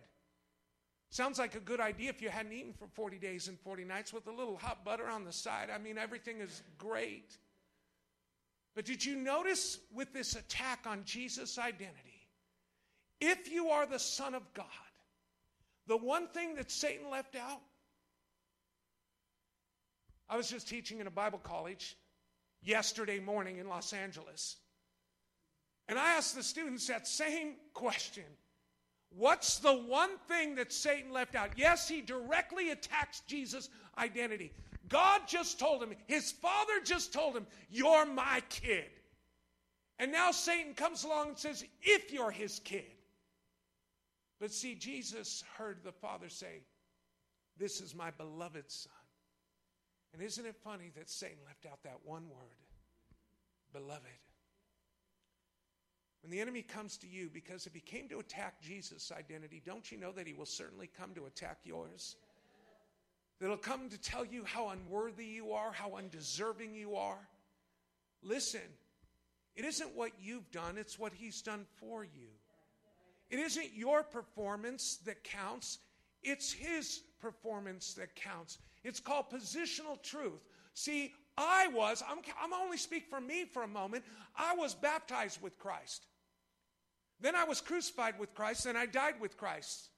Sounds 1.10 1.40
like 1.40 1.56
a 1.56 1.60
good 1.60 1.80
idea 1.80 2.10
if 2.10 2.22
you 2.22 2.30
hadn't 2.30 2.54
eaten 2.54 2.74
for 2.74 2.88
40 2.88 3.18
days 3.20 3.48
and 3.48 3.60
40 3.60 3.86
nights 3.86 4.12
with 4.12 4.28
a 4.28 4.32
little 4.32 4.58
hot 4.58 4.84
butter 4.84 5.08
on 5.08 5.24
the 5.24 5.32
side. 5.32 5.70
I 5.74 5.78
mean, 5.78 5.98
everything 5.98 6.42
is 6.42 6.64
great. 6.78 7.38
But 8.74 8.86
did 8.86 9.06
you 9.06 9.16
notice 9.16 9.80
with 9.94 10.12
this 10.12 10.36
attack 10.36 10.86
on 10.86 11.04
Jesus' 11.06 11.58
identity, 11.58 12.28
if 13.22 13.50
you 13.50 13.70
are 13.70 13.86
the 13.86 14.00
Son 14.00 14.34
of 14.34 14.54
God, 14.54 14.66
the 15.88 15.96
one 15.96 16.28
thing 16.28 16.56
that 16.56 16.70
Satan 16.70 17.10
left 17.10 17.36
out? 17.36 17.62
I 20.28 20.36
was 20.36 20.50
just 20.50 20.68
teaching 20.68 21.00
in 21.00 21.08
a 21.08 21.12
Bible 21.12 21.40
college 21.40 21.96
yesterday 22.66 23.20
morning 23.20 23.58
in 23.58 23.68
Los 23.68 23.94
Angeles. 23.94 24.58
And 25.88 26.00
I 26.00 26.14
asked 26.14 26.36
the 26.36 26.44
students 26.44 26.88
that 26.88 27.08
same 27.08 27.54
question 27.74 28.24
What's 29.16 29.60
the 29.60 29.74
one 29.74 30.18
thing 30.28 30.56
that 30.56 30.74
Satan 30.74 31.14
left 31.14 31.36
out? 31.36 31.52
Yes, 31.56 31.88
he 31.88 32.02
directly 32.02 32.72
attacks 32.72 33.22
Jesus' 33.28 33.70
identity. 33.98 34.52
God 34.90 35.22
just 35.26 35.58
told 35.58 35.82
him, 35.82 35.96
his 36.06 36.32
father 36.34 36.74
just 36.84 37.14
told 37.14 37.36
him, 37.36 37.48
You're 37.70 38.06
my 38.06 38.42
kid. 38.50 38.90
And 40.00 40.12
now 40.12 40.32
Satan 40.32 40.74
comes 40.74 41.06
along 41.06 41.30
and 41.30 41.38
says, 41.38 41.64
If 41.82 42.12
you're 42.12 42.32
his 42.32 42.60
kid. 42.60 42.92
But 44.40 44.52
see, 44.52 44.76
Jesus 44.76 45.44
heard 45.58 45.78
the 45.84 45.94
father 45.94 46.28
say, 46.28 46.64
This 47.58 47.80
is 47.80 47.96
my 47.96 48.12
beloved 48.12 48.70
son. 48.70 48.92
And 50.16 50.24
isn't 50.24 50.46
it 50.46 50.56
funny 50.64 50.92
that 50.96 51.10
Satan 51.10 51.40
left 51.46 51.66
out 51.66 51.84
that 51.84 52.00
one 52.06 52.24
word, 52.30 52.56
beloved? 53.74 54.00
When 56.24 56.32
the 56.32 56.40
enemy 56.40 56.62
comes 56.62 56.96
to 57.00 57.08
you, 57.08 57.30
because 57.30 57.68
if 57.68 57.74
he 57.74 57.82
came 57.82 58.08
to 58.08 58.20
attack 58.20 58.62
Jesus' 58.62 59.12
identity, 59.12 59.62
don't 59.66 59.92
you 59.92 59.98
know 59.98 60.14
that 60.14 60.26
he 60.26 60.32
will 60.32 60.46
certainly 60.46 60.90
come 60.98 61.14
to 61.16 61.26
attack 61.26 61.58
yours? 61.66 62.16
That 63.42 63.48
he'll 63.48 63.58
come 63.58 63.90
to 63.90 63.98
tell 64.00 64.24
you 64.24 64.46
how 64.46 64.70
unworthy 64.70 65.26
you 65.26 65.52
are, 65.52 65.74
how 65.74 65.98
undeserving 65.98 66.76
you 66.76 66.96
are. 66.96 67.20
Listen, 68.24 68.62
it 69.58 69.66
isn't 69.66 69.98
what 69.98 70.12
you've 70.18 70.50
done, 70.50 70.78
it's 70.78 70.98
what 70.98 71.12
he's 71.12 71.42
done 71.42 71.66
for 71.82 72.06
you. 72.06 72.30
It 73.30 73.40
isn't 73.40 73.74
your 73.76 74.02
performance 74.02 74.96
that 75.06 75.26
counts, 75.26 75.80
it's 76.26 76.52
his 76.52 77.02
performance 77.22 77.94
that 77.94 78.16
counts. 78.16 78.58
It's 78.84 79.00
called 79.00 79.30
positional 79.32 80.02
truth. 80.02 80.44
See, 80.74 81.14
I 81.38 81.68
was, 81.68 82.04
I'm, 82.08 82.20
I'm 82.42 82.54
only 82.54 82.78
speak 82.78 83.08
for 83.10 83.20
me 83.20 83.46
for 83.46 83.64
a 83.64 83.68
moment, 83.68 84.04
I 84.36 84.56
was 84.56 84.74
baptized 84.74 85.42
with 85.42 85.58
Christ. 85.58 86.06
Then 87.22 87.36
I 87.36 87.46
was 87.46 87.62
crucified 87.62 88.20
with 88.20 88.34
Christ, 88.34 88.66
then 88.66 88.76
I 88.76 88.86
died 88.86 89.16
with 89.20 89.38
Christ. 89.38 89.90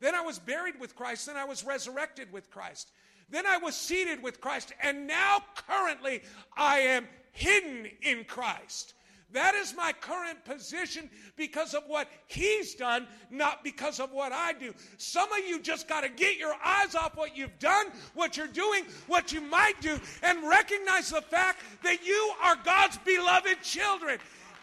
Then 0.00 0.14
I 0.14 0.22
was 0.22 0.38
buried 0.38 0.80
with 0.80 0.96
Christ, 0.96 1.26
then 1.26 1.36
I 1.36 1.44
was 1.44 1.64
resurrected 1.64 2.32
with 2.32 2.50
Christ. 2.50 2.90
Then 3.30 3.46
I 3.46 3.56
was 3.58 3.74
seated 3.74 4.22
with 4.22 4.40
Christ, 4.40 4.72
and 4.82 5.06
now 5.06 5.38
currently 5.66 6.22
I 6.56 6.78
am 6.78 7.08
hidden 7.32 7.88
in 8.02 8.24
Christ. 8.24 8.94
That 9.32 9.54
is 9.54 9.74
my 9.74 9.92
current 9.92 10.44
position 10.44 11.10
because 11.36 11.74
of 11.74 11.82
what 11.88 12.08
he's 12.26 12.74
done, 12.74 13.08
not 13.30 13.64
because 13.64 13.98
of 13.98 14.12
what 14.12 14.32
I 14.32 14.52
do. 14.52 14.72
Some 14.96 15.32
of 15.32 15.40
you 15.40 15.60
just 15.60 15.88
got 15.88 16.02
to 16.02 16.08
get 16.08 16.38
your 16.38 16.54
eyes 16.64 16.94
off 16.94 17.16
what 17.16 17.36
you've 17.36 17.58
done, 17.58 17.86
what 18.14 18.36
you're 18.36 18.46
doing, 18.46 18.84
what 19.08 19.32
you 19.32 19.40
might 19.40 19.80
do, 19.80 19.98
and 20.22 20.48
recognize 20.48 21.10
the 21.10 21.22
fact 21.22 21.62
that 21.82 22.06
you 22.06 22.32
are 22.42 22.56
God's 22.64 22.98
beloved 22.98 23.60
children 23.62 24.18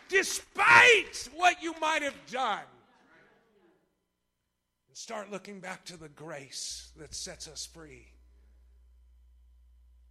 despite 0.07 1.29
what 1.35 1.61
you 1.63 1.73
might 1.79 2.01
have 2.01 2.17
done. 2.29 2.59
And 4.87 4.97
start 4.97 5.31
looking 5.31 5.59
back 5.59 5.85
to 5.85 5.97
the 5.97 6.09
grace 6.09 6.91
that 6.97 7.13
sets 7.15 7.47
us 7.47 7.65
free. 7.65 8.07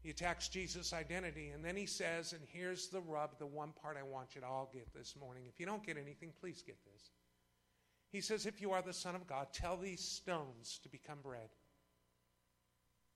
He 0.02 0.10
attacks 0.10 0.48
Jesus' 0.48 0.92
identity, 0.92 1.50
and 1.50 1.62
then 1.64 1.76
he 1.76 1.84
says, 1.84 2.32
and 2.32 2.40
here's 2.46 2.88
the 2.88 3.02
rub, 3.02 3.38
the 3.38 3.46
one 3.46 3.72
part 3.82 3.98
I 3.98 4.02
want 4.02 4.34
you 4.34 4.40
to 4.40 4.46
all 4.46 4.70
get 4.72 4.92
this 4.94 5.14
morning. 5.14 5.44
If 5.46 5.60
you 5.60 5.66
don't 5.66 5.84
get 5.84 5.98
anything, 5.98 6.32
please 6.40 6.62
get 6.62 6.78
this. 6.84 7.10
He 8.10 8.20
says, 8.20 8.46
If 8.46 8.60
you 8.60 8.72
are 8.72 8.82
the 8.82 8.92
Son 8.92 9.14
of 9.14 9.26
God, 9.26 9.48
tell 9.52 9.76
these 9.76 10.00
stones 10.00 10.80
to 10.82 10.88
become 10.88 11.18
bread. 11.22 11.48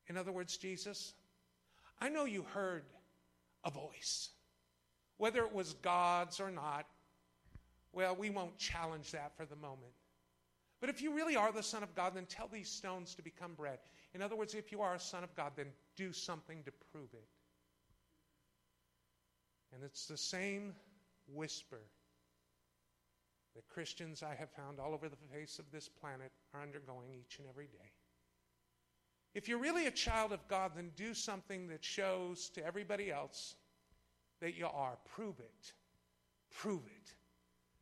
In 0.08 0.16
other 0.16 0.30
words, 0.30 0.56
Jesus, 0.56 1.14
I 2.00 2.08
know 2.08 2.26
you 2.26 2.42
heard 2.54 2.84
a 3.64 3.70
voice. 3.70 4.30
Whether 5.16 5.40
it 5.40 5.54
was 5.54 5.74
God's 5.74 6.38
or 6.38 6.50
not, 6.50 6.86
well, 7.92 8.14
we 8.14 8.30
won't 8.30 8.58
challenge 8.58 9.12
that 9.12 9.36
for 9.36 9.46
the 9.46 9.56
moment. 9.56 9.92
But 10.84 10.90
if 10.90 11.00
you 11.00 11.14
really 11.14 11.34
are 11.34 11.50
the 11.50 11.62
Son 11.62 11.82
of 11.82 11.94
God, 11.94 12.12
then 12.14 12.26
tell 12.26 12.46
these 12.46 12.68
stones 12.68 13.14
to 13.14 13.22
become 13.22 13.54
bread. 13.54 13.78
In 14.12 14.20
other 14.20 14.36
words, 14.36 14.52
if 14.52 14.70
you 14.70 14.82
are 14.82 14.94
a 14.94 15.00
Son 15.00 15.24
of 15.24 15.34
God, 15.34 15.52
then 15.56 15.68
do 15.96 16.12
something 16.12 16.62
to 16.62 16.72
prove 16.92 17.08
it. 17.14 17.26
And 19.72 19.82
it's 19.82 20.04
the 20.04 20.18
same 20.18 20.74
whisper 21.26 21.80
that 23.56 23.66
Christians 23.66 24.22
I 24.22 24.34
have 24.34 24.50
found 24.50 24.78
all 24.78 24.92
over 24.92 25.08
the 25.08 25.16
face 25.34 25.58
of 25.58 25.64
this 25.72 25.88
planet 25.88 26.30
are 26.52 26.60
undergoing 26.60 27.14
each 27.18 27.38
and 27.38 27.48
every 27.48 27.68
day. 27.68 27.92
If 29.34 29.48
you're 29.48 29.56
really 29.56 29.86
a 29.86 29.90
child 29.90 30.32
of 30.32 30.46
God, 30.48 30.72
then 30.76 30.90
do 30.96 31.14
something 31.14 31.66
that 31.68 31.82
shows 31.82 32.50
to 32.50 32.66
everybody 32.66 33.10
else 33.10 33.54
that 34.42 34.54
you 34.54 34.66
are. 34.66 34.98
Prove 35.14 35.40
it. 35.40 35.72
Prove 36.50 36.82
it. 36.84 37.14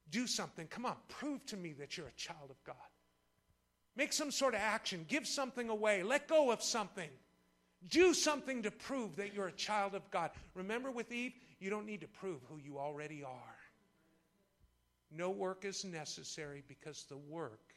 Do 0.09 0.29
something. 0.29 0.69
Come 0.69 0.87
on, 0.87 0.95
prove 1.09 1.45
to 1.47 1.57
me 1.57 1.73
that 1.81 1.97
you're 1.97 2.07
a 2.07 2.13
child 2.13 2.51
of 2.51 2.63
God. 2.63 2.77
Make 3.97 4.13
some 4.13 4.31
sort 4.31 4.55
of 4.55 4.61
action. 4.61 5.05
Give 5.09 5.27
something 5.27 5.69
away. 5.69 6.03
Let 6.03 6.29
go 6.29 6.51
of 6.51 6.63
something. 6.63 7.11
Do 7.89 8.15
something 8.15 8.63
to 8.63 8.71
prove 8.71 9.17
that 9.17 9.35
you're 9.35 9.49
a 9.49 9.53
child 9.53 9.95
of 9.95 10.09
God. 10.11 10.31
Remember 10.55 10.91
with 10.91 11.13
Eve, 11.13 11.35
you 11.59 11.69
don't 11.69 11.87
need 11.87 12.01
to 12.01 12.09
prove 12.09 12.41
who 12.49 12.59
you 12.59 12.79
already 12.79 13.23
are. 13.25 13.57
No 15.11 15.31
work 15.31 15.65
is 15.65 15.85
necessary 15.85 16.63
because 16.69 17.05
the 17.09 17.19
work 17.19 17.75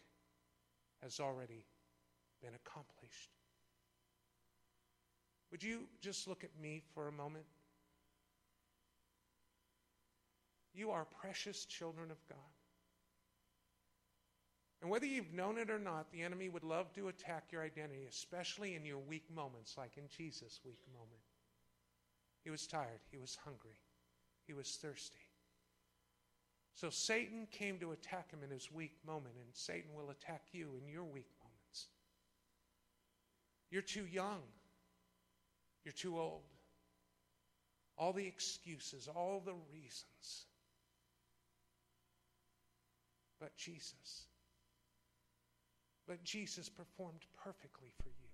has 1.04 1.20
already 1.20 1.66
been 2.42 2.54
accomplished. 2.56 3.32
Would 5.52 5.64
you 5.64 5.82
just 6.02 6.28
look 6.28 6.44
at 6.44 6.52
me 6.62 6.82
for 6.94 7.08
a 7.08 7.12
moment? 7.12 7.46
You 10.74 10.92
are 10.92 11.06
precious 11.06 11.66
children 11.66 12.12
of 12.12 12.18
God. 12.28 12.55
And 14.82 14.92
whether 14.92 15.06
you've 15.06 15.34
known 15.34 15.58
it 15.58 15.70
or 15.70 15.80
not, 15.80 16.12
the 16.12 16.22
enemy 16.22 16.50
would 16.50 16.64
love 16.64 16.94
to 16.94 17.08
attack 17.08 17.46
your 17.52 17.64
identity, 17.64 18.06
especially 18.10 18.76
in 18.76 18.86
your 18.86 19.00
weak 19.00 19.26
moments, 19.34 19.76
like 19.78 19.98
in 19.98 20.04
Jesus' 20.16 20.60
weak 20.66 20.80
moment. 20.94 21.22
He 22.44 22.52
was 22.52 22.68
tired, 22.68 23.00
he 23.10 23.18
was 23.18 23.38
hungry, 23.44 23.80
he 24.46 24.54
was 24.54 24.70
thirsty. 24.76 25.18
So 26.76 26.90
Satan 26.90 27.48
came 27.52 27.80
to 27.80 27.94
attack 27.94 28.32
him 28.32 28.44
in 28.44 28.52
his 28.52 28.72
weak 28.72 28.94
moment, 29.08 29.36
and 29.36 29.48
Satan 29.54 29.92
will 29.96 30.12
attack 30.12 30.44
you 30.52 30.70
in 30.80 30.88
your 30.92 31.06
weak 31.06 31.30
moments. 31.42 31.88
You're 33.72 33.82
too 33.82 34.06
young, 34.06 34.42
you're 35.84 35.94
too 35.94 36.20
old. 36.20 36.44
All 37.98 38.12
the 38.12 38.28
excuses, 38.28 39.08
all 39.08 39.42
the 39.44 39.56
reasons 39.74 40.46
but 43.40 43.56
Jesus. 43.58 44.26
But 46.08 46.24
Jesus 46.24 46.70
performed 46.70 47.22
perfectly 47.44 47.92
for 48.02 48.10
you 48.10 48.30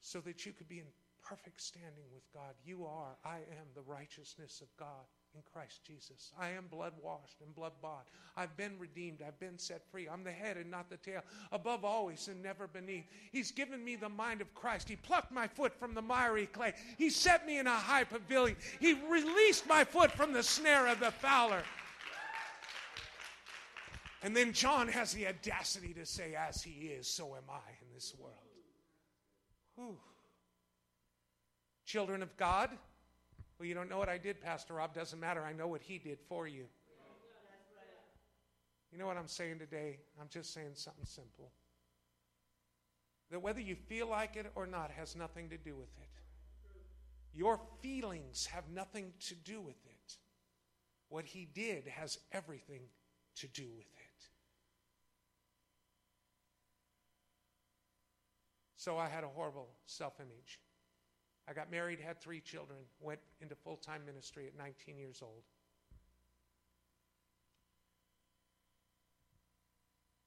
so 0.00 0.20
that 0.20 0.46
you 0.46 0.52
could 0.52 0.68
be 0.68 0.78
in 0.78 0.86
perfect 1.22 1.60
standing 1.60 2.04
with 2.14 2.22
God. 2.32 2.54
You 2.64 2.86
are, 2.86 3.16
I 3.24 3.36
am 3.36 3.66
the 3.74 3.82
righteousness 3.82 4.60
of 4.62 4.68
God 4.78 5.04
in 5.34 5.42
Christ 5.52 5.80
Jesus. 5.84 6.32
I 6.38 6.50
am 6.50 6.66
blood 6.70 6.92
washed 7.02 7.40
and 7.44 7.54
blood 7.54 7.72
bought. 7.82 8.06
I've 8.36 8.56
been 8.56 8.78
redeemed. 8.78 9.22
I've 9.26 9.38
been 9.40 9.58
set 9.58 9.82
free. 9.90 10.08
I'm 10.08 10.22
the 10.22 10.30
head 10.30 10.56
and 10.56 10.70
not 10.70 10.88
the 10.88 10.96
tail, 10.98 11.22
above 11.50 11.84
always 11.84 12.28
and 12.28 12.42
never 12.42 12.68
beneath. 12.68 13.06
He's 13.32 13.50
given 13.50 13.84
me 13.84 13.96
the 13.96 14.08
mind 14.08 14.40
of 14.40 14.54
Christ. 14.54 14.88
He 14.88 14.96
plucked 14.96 15.32
my 15.32 15.48
foot 15.48 15.74
from 15.78 15.94
the 15.94 16.02
miry 16.02 16.46
clay. 16.46 16.74
He 16.96 17.10
set 17.10 17.44
me 17.46 17.58
in 17.58 17.66
a 17.66 17.70
high 17.70 18.04
pavilion. 18.04 18.56
He 18.80 18.94
released 19.10 19.66
my 19.66 19.82
foot 19.82 20.12
from 20.12 20.32
the 20.32 20.42
snare 20.42 20.86
of 20.86 21.00
the 21.00 21.10
fowler. 21.10 21.62
And 24.26 24.34
then 24.34 24.52
John 24.52 24.88
has 24.88 25.12
the 25.12 25.28
audacity 25.28 25.94
to 25.94 26.04
say, 26.04 26.34
As 26.34 26.60
he 26.60 26.88
is, 26.88 27.06
so 27.06 27.36
am 27.36 27.44
I 27.48 27.70
in 27.80 27.94
this 27.94 28.12
world. 28.18 28.34
Whew. 29.76 29.96
Children 31.84 32.24
of 32.24 32.36
God, 32.36 32.70
well, 33.56 33.68
you 33.68 33.74
don't 33.74 33.88
know 33.88 33.98
what 33.98 34.08
I 34.08 34.18
did, 34.18 34.40
Pastor 34.40 34.74
Rob. 34.74 34.92
Doesn't 34.92 35.20
matter. 35.20 35.44
I 35.44 35.52
know 35.52 35.68
what 35.68 35.80
he 35.80 35.98
did 35.98 36.18
for 36.28 36.48
you. 36.48 36.64
You 38.90 38.98
know 38.98 39.06
what 39.06 39.16
I'm 39.16 39.28
saying 39.28 39.60
today? 39.60 40.00
I'm 40.20 40.26
just 40.28 40.52
saying 40.52 40.72
something 40.74 41.04
simple. 41.04 41.52
That 43.30 43.38
whether 43.38 43.60
you 43.60 43.76
feel 43.76 44.08
like 44.08 44.34
it 44.34 44.50
or 44.56 44.66
not 44.66 44.90
has 44.90 45.14
nothing 45.14 45.50
to 45.50 45.56
do 45.56 45.76
with 45.76 45.96
it. 46.00 46.08
Your 47.32 47.60
feelings 47.80 48.46
have 48.46 48.64
nothing 48.74 49.12
to 49.28 49.36
do 49.36 49.60
with 49.60 49.78
it. 49.86 50.16
What 51.10 51.26
he 51.26 51.44
did 51.54 51.86
has 51.86 52.18
everything 52.32 52.80
to 53.36 53.46
do 53.46 53.68
with 53.76 53.86
it. 53.86 54.05
So 58.86 58.96
I 58.96 59.08
had 59.08 59.24
a 59.24 59.28
horrible 59.28 59.66
self 59.86 60.20
image. 60.20 60.60
I 61.48 61.54
got 61.54 61.72
married, 61.72 61.98
had 61.98 62.20
three 62.20 62.40
children, 62.40 62.78
went 63.00 63.18
into 63.40 63.56
full 63.56 63.78
time 63.78 64.02
ministry 64.06 64.46
at 64.46 64.56
19 64.56 64.96
years 64.96 65.22
old. 65.22 65.42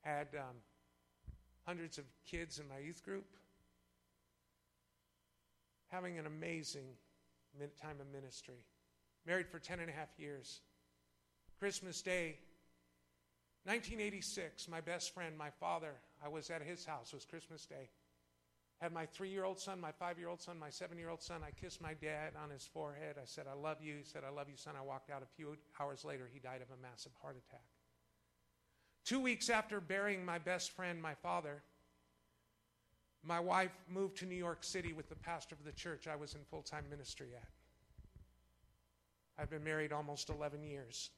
Had 0.01 0.27
um, 0.37 0.57
hundreds 1.65 1.99
of 1.99 2.03
kids 2.29 2.59
in 2.59 2.67
my 2.67 2.79
youth 2.79 3.01
group. 3.01 3.27
Having 5.87 6.19
an 6.19 6.25
amazing 6.25 6.87
time 7.81 8.01
of 8.01 8.11
ministry. 8.11 8.65
Married 9.25 9.47
for 9.47 9.59
10 9.59 9.79
and 9.79 9.89
a 9.89 9.93
half 9.93 10.09
years. 10.17 10.59
Christmas 11.59 12.01
Day, 12.01 12.39
1986, 13.63 14.67
my 14.67 14.81
best 14.81 15.13
friend, 15.13 15.37
my 15.37 15.49
father, 15.49 15.93
I 16.21 16.27
was 16.27 16.49
at 16.49 16.61
his 16.61 16.83
house. 16.83 17.13
It 17.13 17.15
was 17.15 17.23
Christmas 17.25 17.65
Day. 17.65 17.87
Had 18.79 18.93
my 18.93 19.05
three 19.05 19.29
year 19.29 19.43
old 19.43 19.59
son, 19.59 19.79
my 19.81 19.91
five 19.91 20.17
year 20.17 20.29
old 20.29 20.41
son, 20.41 20.57
my 20.57 20.69
seven 20.69 20.97
year 20.97 21.09
old 21.09 21.21
son. 21.21 21.41
I 21.45 21.51
kissed 21.51 21.81
my 21.81 21.93
dad 21.93 22.33
on 22.41 22.49
his 22.49 22.65
forehead. 22.65 23.17
I 23.21 23.25
said, 23.25 23.45
I 23.49 23.53
love 23.53 23.77
you. 23.81 23.95
He 23.97 24.03
said, 24.03 24.23
I 24.25 24.31
love 24.31 24.47
you, 24.49 24.55
son. 24.55 24.75
I 24.79 24.83
walked 24.83 25.11
out. 25.11 25.21
A 25.21 25.35
few 25.35 25.57
hours 25.79 26.05
later, 26.05 26.29
he 26.31 26.39
died 26.39 26.61
of 26.61 26.69
a 26.69 26.81
massive 26.81 27.11
heart 27.21 27.35
attack. 27.47 27.65
Two 29.03 29.19
weeks 29.19 29.49
after 29.49 29.81
burying 29.81 30.23
my 30.23 30.37
best 30.37 30.71
friend, 30.71 31.01
my 31.01 31.13
father, 31.15 31.61
my 33.23 33.39
wife 33.39 33.71
moved 33.89 34.17
to 34.17 34.25
New 34.25 34.35
York 34.35 34.63
City 34.63 34.93
with 34.93 35.09
the 35.09 35.15
pastor 35.15 35.55
of 35.55 35.65
the 35.65 35.71
church 35.73 36.07
I 36.07 36.15
was 36.15 36.35
in 36.35 36.41
full 36.49 36.61
time 36.61 36.85
ministry 36.89 37.29
at. 37.35 37.49
I've 39.37 39.49
been 39.49 39.63
married 39.63 39.91
almost 39.91 40.29
11 40.29 40.63
years. 40.63 41.09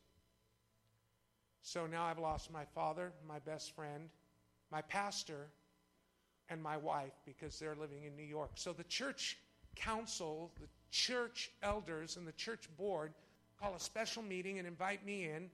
So 1.61 1.85
now 1.85 2.05
I've 2.05 2.19
lost 2.19 2.51
my 2.51 2.65
father, 2.65 3.13
my 3.27 3.39
best 3.39 3.75
friend, 3.75 4.09
my 4.71 4.81
pastor, 4.81 5.47
and 6.51 6.61
my 6.61 6.77
wife 6.77 7.13
because 7.25 7.57
they're 7.57 7.75
living 7.75 8.03
in 8.03 8.15
New 8.15 8.25
York. 8.25 8.51
So 8.55 8.73
the 8.73 8.83
church 8.83 9.37
council, 9.75 10.51
the 10.59 10.67
church 10.91 11.49
elders, 11.63 12.17
and 12.17 12.27
the 12.27 12.33
church 12.33 12.67
board 12.77 13.13
call 13.59 13.73
a 13.73 13.79
special 13.79 14.21
meeting 14.21 14.59
and 14.59 14.67
invite 14.67 15.05
me 15.05 15.23
in. 15.23 15.49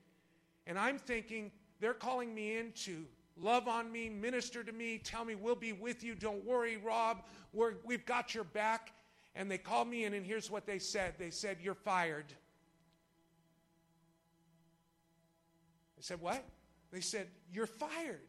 And 0.66 0.78
I'm 0.78 0.98
thinking 0.98 1.52
they're 1.80 1.94
calling 1.94 2.34
me 2.34 2.58
in 2.58 2.72
to 2.84 3.06
love 3.40 3.68
on 3.68 3.92
me, 3.92 4.10
minister 4.10 4.64
to 4.64 4.72
me, 4.72 4.98
tell 4.98 5.24
me 5.24 5.36
we'll 5.36 5.56
be 5.56 5.72
with 5.72 6.04
you. 6.04 6.16
Don't 6.16 6.44
worry, 6.44 6.78
Rob. 6.78 7.24
We're, 7.54 7.76
we've 7.86 8.06
got 8.06 8.34
your 8.34 8.44
back. 8.44 8.92
And 9.36 9.52
they 9.52 9.60
called 9.60 9.88
me 9.88 10.06
in, 10.06 10.16
and 10.16 10.26
here's 10.26 10.50
what 10.50 10.66
they 10.66 10.80
said 10.80 11.14
they 11.20 11.30
said, 11.30 11.58
You're 11.62 11.76
fired. 11.76 12.26
I 15.96 16.02
said, 16.02 16.20
What? 16.20 16.44
They 16.92 17.02
said, 17.02 17.28
You're 17.54 17.68
fired. 17.68 18.20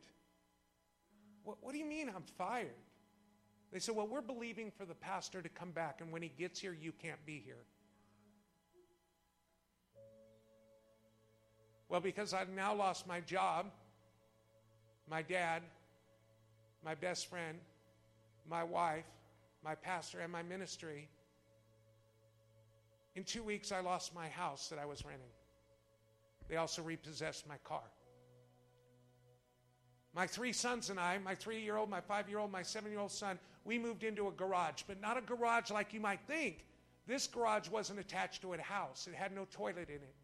What, 1.49 1.57
what 1.63 1.73
do 1.73 1.79
you 1.79 1.87
mean 1.87 2.11
I'm 2.15 2.25
fired? 2.37 2.69
They 3.73 3.79
said, 3.79 3.97
Well, 3.97 4.07
we're 4.07 4.21
believing 4.21 4.71
for 4.71 4.85
the 4.85 4.95
pastor 4.95 5.41
to 5.41 5.49
come 5.49 5.71
back, 5.71 6.03
and 6.03 6.13
when 6.13 6.21
he 6.21 6.29
gets 6.29 6.61
here, 6.61 6.77
you 6.79 6.93
can't 6.93 7.25
be 7.25 7.43
here. 7.43 7.65
Well, 11.89 12.03
because 12.03 12.35
I've 12.35 12.51
now 12.51 12.75
lost 12.75 13.07
my 13.07 13.21
job, 13.21 13.65
my 15.11 15.23
dad, 15.23 15.63
my 16.85 16.95
best 16.95 17.31
friend, 17.31 17.57
my 18.47 18.63
wife, 18.63 19.07
my 19.65 19.75
pastor, 19.75 20.21
and 20.21 20.31
my 20.31 20.43
ministry, 20.43 21.09
in 23.17 23.25
two 23.25 23.43
weeks 23.43 23.73
I 23.73 23.81
lost 23.81 24.15
my 24.15 24.29
house 24.29 24.69
that 24.69 24.79
I 24.79 24.85
was 24.85 25.03
renting. 25.03 25.25
They 26.51 26.57
also 26.57 26.83
repossessed 26.83 27.49
my 27.49 27.57
car. 27.65 27.81
My 30.14 30.27
three 30.27 30.53
sons 30.53 30.90
and 30.90 30.99
I, 30.99 31.18
my 31.18 31.35
three 31.35 31.61
year 31.61 31.77
old, 31.77 31.90
my 31.90 32.01
five 32.01 32.29
year 32.29 32.38
old, 32.38 32.51
my 32.51 32.62
seven 32.62 32.90
year 32.90 33.01
old 33.01 33.12
son, 33.12 33.38
we 33.64 33.79
moved 33.79 34.05
into 34.05 34.29
a 34.29 34.33
garage, 34.33 34.83
but 34.87 35.01
not 35.01 35.18
a 35.18 35.21
garage 35.21 35.71
like 35.71 35.92
you 35.92 36.01
might 36.01 36.21
think. 36.27 36.64
This 37.07 37.27
garage 37.27 37.68
wasn't 37.68 37.99
attached 38.01 38.42
to 38.42 38.53
a 38.53 38.61
house, 38.61 39.07
it 39.07 39.14
had 39.14 39.35
no 39.35 39.47
toilet 39.51 39.88
in 39.88 39.97
it, 39.97 40.14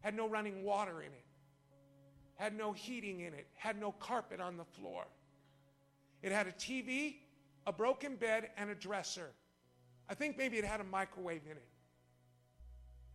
had 0.00 0.14
no 0.14 0.28
running 0.28 0.62
water 0.62 1.00
in 1.00 1.08
it, 1.08 1.24
had 2.36 2.56
no 2.56 2.72
heating 2.72 3.20
in 3.20 3.34
it, 3.34 3.46
had 3.54 3.78
no 3.80 3.92
carpet 3.92 4.40
on 4.40 4.56
the 4.56 4.64
floor. 4.64 5.04
It 6.22 6.32
had 6.32 6.46
a 6.46 6.52
TV, 6.52 7.16
a 7.66 7.72
broken 7.72 8.16
bed, 8.16 8.50
and 8.56 8.70
a 8.70 8.74
dresser. 8.74 9.30
I 10.08 10.14
think 10.14 10.38
maybe 10.38 10.58
it 10.58 10.64
had 10.64 10.80
a 10.80 10.84
microwave 10.84 11.42
in 11.44 11.56
it. 11.56 11.68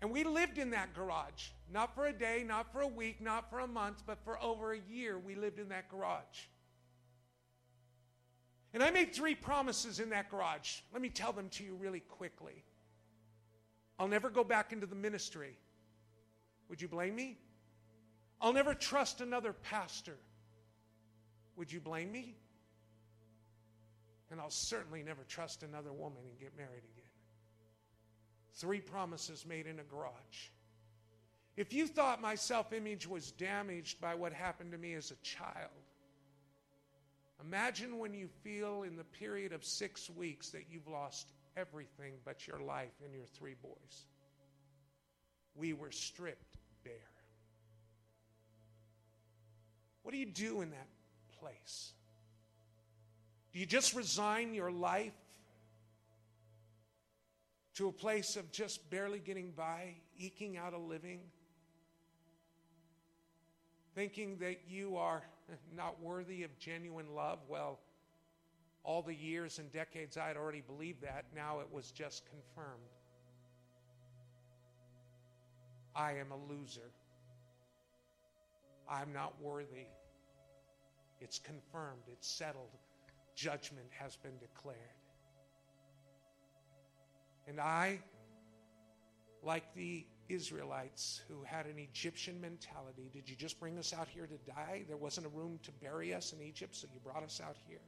And 0.01 0.11
we 0.11 0.23
lived 0.23 0.57
in 0.57 0.71
that 0.71 0.95
garage. 0.95 1.49
Not 1.71 1.93
for 1.93 2.07
a 2.07 2.13
day, 2.13 2.43
not 2.45 2.71
for 2.73 2.81
a 2.81 2.87
week, 2.87 3.21
not 3.21 3.49
for 3.49 3.59
a 3.59 3.67
month, 3.67 4.03
but 4.05 4.17
for 4.25 4.41
over 4.41 4.73
a 4.73 4.79
year, 4.89 5.19
we 5.19 5.35
lived 5.35 5.59
in 5.59 5.69
that 5.69 5.89
garage. 5.89 6.47
And 8.73 8.81
I 8.81 8.89
made 8.89 9.13
three 9.13 9.35
promises 9.35 9.99
in 9.99 10.09
that 10.09 10.29
garage. 10.29 10.79
Let 10.91 11.01
me 11.01 11.09
tell 11.09 11.33
them 11.33 11.49
to 11.49 11.63
you 11.63 11.75
really 11.75 11.99
quickly. 11.99 12.63
I'll 13.99 14.07
never 14.07 14.29
go 14.29 14.43
back 14.43 14.73
into 14.73 14.87
the 14.87 14.95
ministry. 14.95 15.57
Would 16.69 16.81
you 16.81 16.87
blame 16.87 17.15
me? 17.15 17.37
I'll 18.39 18.53
never 18.53 18.73
trust 18.73 19.21
another 19.21 19.53
pastor. 19.53 20.17
Would 21.57 21.71
you 21.71 21.79
blame 21.79 22.11
me? 22.11 22.37
And 24.31 24.39
I'll 24.39 24.49
certainly 24.49 25.03
never 25.03 25.23
trust 25.25 25.61
another 25.61 25.91
woman 25.91 26.23
and 26.27 26.39
get 26.39 26.57
married 26.57 26.83
again. 26.85 27.00
Three 28.53 28.81
promises 28.81 29.45
made 29.45 29.67
in 29.67 29.79
a 29.79 29.83
garage. 29.83 30.49
If 31.57 31.73
you 31.73 31.87
thought 31.87 32.21
my 32.21 32.35
self 32.35 32.73
image 32.73 33.07
was 33.07 33.31
damaged 33.31 33.99
by 34.01 34.15
what 34.15 34.33
happened 34.33 34.71
to 34.71 34.77
me 34.77 34.93
as 34.93 35.11
a 35.11 35.15
child, 35.17 35.69
imagine 37.43 37.97
when 37.97 38.13
you 38.13 38.27
feel 38.43 38.83
in 38.83 38.95
the 38.95 39.03
period 39.03 39.53
of 39.53 39.63
six 39.63 40.09
weeks 40.09 40.49
that 40.49 40.65
you've 40.69 40.87
lost 40.87 41.31
everything 41.57 42.13
but 42.23 42.47
your 42.47 42.59
life 42.59 42.93
and 43.03 43.13
your 43.13 43.25
three 43.25 43.55
boys. 43.61 44.05
We 45.55 45.73
were 45.73 45.91
stripped 45.91 46.57
bare. 46.83 46.93
What 50.03 50.11
do 50.13 50.17
you 50.17 50.25
do 50.25 50.61
in 50.61 50.71
that 50.71 50.87
place? 51.39 51.93
Do 53.51 53.59
you 53.59 53.65
just 53.65 53.93
resign 53.93 54.53
your 54.53 54.71
life 54.71 55.13
to 57.81 57.87
a 57.87 57.91
place 57.91 58.35
of 58.35 58.51
just 58.51 58.87
barely 58.91 59.17
getting 59.17 59.49
by, 59.57 59.95
eking 60.15 60.55
out 60.55 60.73
a 60.73 60.77
living, 60.77 61.19
thinking 63.95 64.37
that 64.37 64.59
you 64.69 64.97
are 64.97 65.23
not 65.75 65.99
worthy 65.99 66.43
of 66.43 66.59
genuine 66.59 67.15
love. 67.15 67.39
Well, 67.47 67.79
all 68.83 69.01
the 69.01 69.15
years 69.15 69.57
and 69.57 69.71
decades 69.71 70.15
I 70.15 70.27
had 70.27 70.37
already 70.37 70.61
believed 70.61 71.01
that, 71.01 71.25
now 71.35 71.59
it 71.61 71.67
was 71.73 71.89
just 71.89 72.21
confirmed. 72.29 72.83
I 75.95 76.11
am 76.17 76.31
a 76.31 76.53
loser. 76.53 76.91
I'm 78.87 79.11
not 79.11 79.41
worthy. 79.41 79.87
It's 81.19 81.39
confirmed, 81.39 82.03
it's 82.11 82.29
settled. 82.29 82.77
Judgment 83.33 83.87
has 83.97 84.17
been 84.17 84.37
declared. 84.37 85.00
And 87.51 87.59
I, 87.59 87.99
like 89.43 89.75
the 89.75 90.05
Israelites 90.29 91.19
who 91.27 91.43
had 91.43 91.65
an 91.65 91.77
Egyptian 91.77 92.39
mentality, 92.39 93.09
did 93.11 93.29
you 93.29 93.35
just 93.35 93.59
bring 93.59 93.77
us 93.77 93.93
out 93.93 94.07
here 94.07 94.25
to 94.25 94.37
die? 94.49 94.85
There 94.87 94.95
wasn't 94.95 95.25
a 95.25 95.29
room 95.29 95.59
to 95.63 95.71
bury 95.73 96.13
us 96.13 96.31
in 96.31 96.41
Egypt, 96.41 96.73
so 96.73 96.87
you 96.93 97.01
brought 97.03 97.23
us 97.23 97.41
out 97.45 97.57
here. 97.67 97.81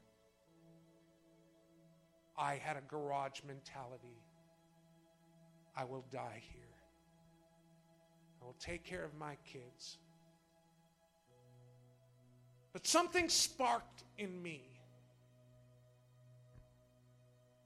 I 2.37 2.55
had 2.55 2.75
a 2.75 2.81
garage 2.89 3.39
mentality. 3.47 4.19
I 5.77 5.85
will 5.85 6.03
die 6.11 6.43
here. 6.51 6.61
I 8.41 8.45
will 8.45 8.57
take 8.59 8.83
care 8.83 9.05
of 9.05 9.15
my 9.17 9.37
kids. 9.45 9.97
But 12.73 12.85
something 12.85 13.29
sparked 13.29 14.03
in 14.17 14.43
me 14.43 14.72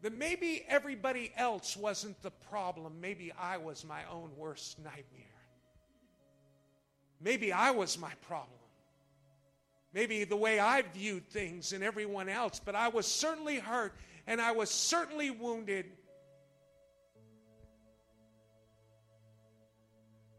that 0.02 0.18
maybe 0.18 0.64
everybody 0.68 1.32
else 1.36 1.76
wasn't 1.76 2.22
the 2.22 2.32
problem. 2.32 3.02
Maybe 3.02 3.32
I 3.40 3.58
was 3.58 3.84
my 3.84 4.02
own 4.12 4.30
worst 4.38 4.78
nightmare. 4.80 5.26
Maybe 7.20 7.52
I 7.52 7.72
was 7.72 7.98
my 7.98 8.12
problem. 8.28 8.60
Maybe 9.94 10.24
the 10.24 10.36
way 10.36 10.60
I 10.60 10.84
viewed 10.84 11.28
things 11.30 11.74
and 11.74 11.84
everyone 11.84 12.30
else, 12.30 12.62
but 12.64 12.76
I 12.76 12.90
was 12.90 13.08
certainly 13.08 13.58
hurt 13.58 13.96
and 14.28 14.40
I 14.40 14.52
was 14.52 14.70
certainly 14.70 15.32
wounded. 15.32 15.86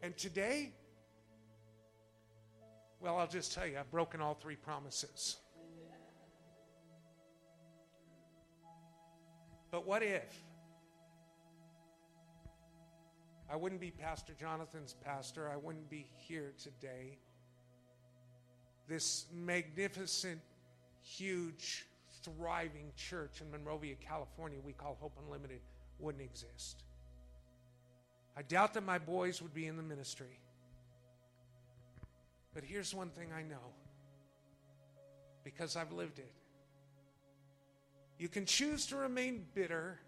And 0.03 0.17
today, 0.17 0.71
well, 3.01 3.17
I'll 3.17 3.27
just 3.27 3.53
tell 3.53 3.67
you, 3.67 3.79
I've 3.79 3.91
broken 3.91 4.21
all 4.21 4.35
three 4.35 4.55
promises. 4.55 5.39
But 9.71 9.87
what 9.87 10.03
if? 10.03 10.43
I 13.51 13.57
wouldn't 13.57 13.81
be 13.81 13.91
Pastor 13.91 14.35
Jonathan's 14.39 14.95
pastor. 15.05 15.51
I 15.51 15.57
wouldn't 15.57 15.89
be 15.89 16.07
here 16.17 16.53
today. 16.63 17.19
This 18.89 19.27
magnificent, 19.33 20.41
huge, 21.03 21.87
thriving 22.23 22.93
church 22.97 23.41
in 23.41 23.51
Monrovia, 23.51 23.95
California, 23.97 24.59
we 24.65 24.73
call 24.73 24.97
Hope 25.01 25.19
Unlimited, 25.25 25.61
wouldn't 25.99 26.23
exist. 26.23 26.85
I 28.37 28.43
doubt 28.43 28.75
that 28.75 28.85
my 28.85 28.99
boys 28.99 29.43
would 29.43 29.55
be 29.55 29.67
in 29.67 29.77
the 29.77 29.83
ministry. 29.83 30.39
But 32.55 32.65
here's 32.65 32.95
one 32.95 33.11
thing 33.11 33.29
I 33.37 33.43
know 33.43 33.73
because 35.45 35.77
I've 35.77 35.93
lived 35.93 36.19
it. 36.19 36.33
You 38.19 38.29
can 38.29 38.45
choose 38.45 38.87
to 38.87 38.97
remain 38.97 39.47
bitter 39.55 40.01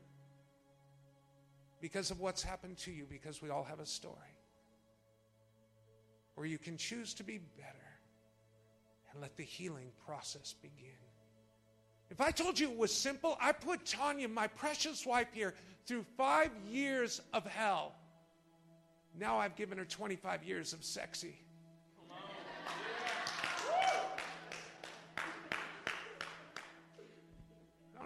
because 1.80 2.10
of 2.10 2.20
what's 2.20 2.42
happened 2.42 2.76
to 2.78 2.90
you, 2.90 3.06
because 3.08 3.40
we 3.40 3.50
all 3.50 3.64
have 3.64 3.80
a 3.80 3.86
story. 3.86 4.14
Or 6.36 6.44
you 6.44 6.58
can 6.58 6.76
choose 6.76 7.14
to 7.14 7.22
be 7.22 7.38
better 7.56 7.78
and 9.12 9.20
let 9.20 9.36
the 9.36 9.42
healing 9.42 9.90
process 10.06 10.54
begin. 10.60 10.90
If 12.10 12.20
I 12.20 12.32
told 12.32 12.58
you 12.58 12.70
it 12.70 12.76
was 12.76 12.92
simple, 12.92 13.38
I 13.40 13.52
put 13.52 13.86
Tanya, 13.86 14.28
my 14.28 14.48
precious 14.48 15.06
wife 15.06 15.28
here, 15.32 15.54
through 15.86 16.04
five 16.16 16.50
years 16.68 17.20
of 17.32 17.46
hell. 17.46 17.94
Now 19.18 19.38
I've 19.38 19.54
given 19.54 19.78
her 19.78 19.84
25 19.84 20.42
years 20.42 20.72
of 20.72 20.84
sexy. 20.84 21.40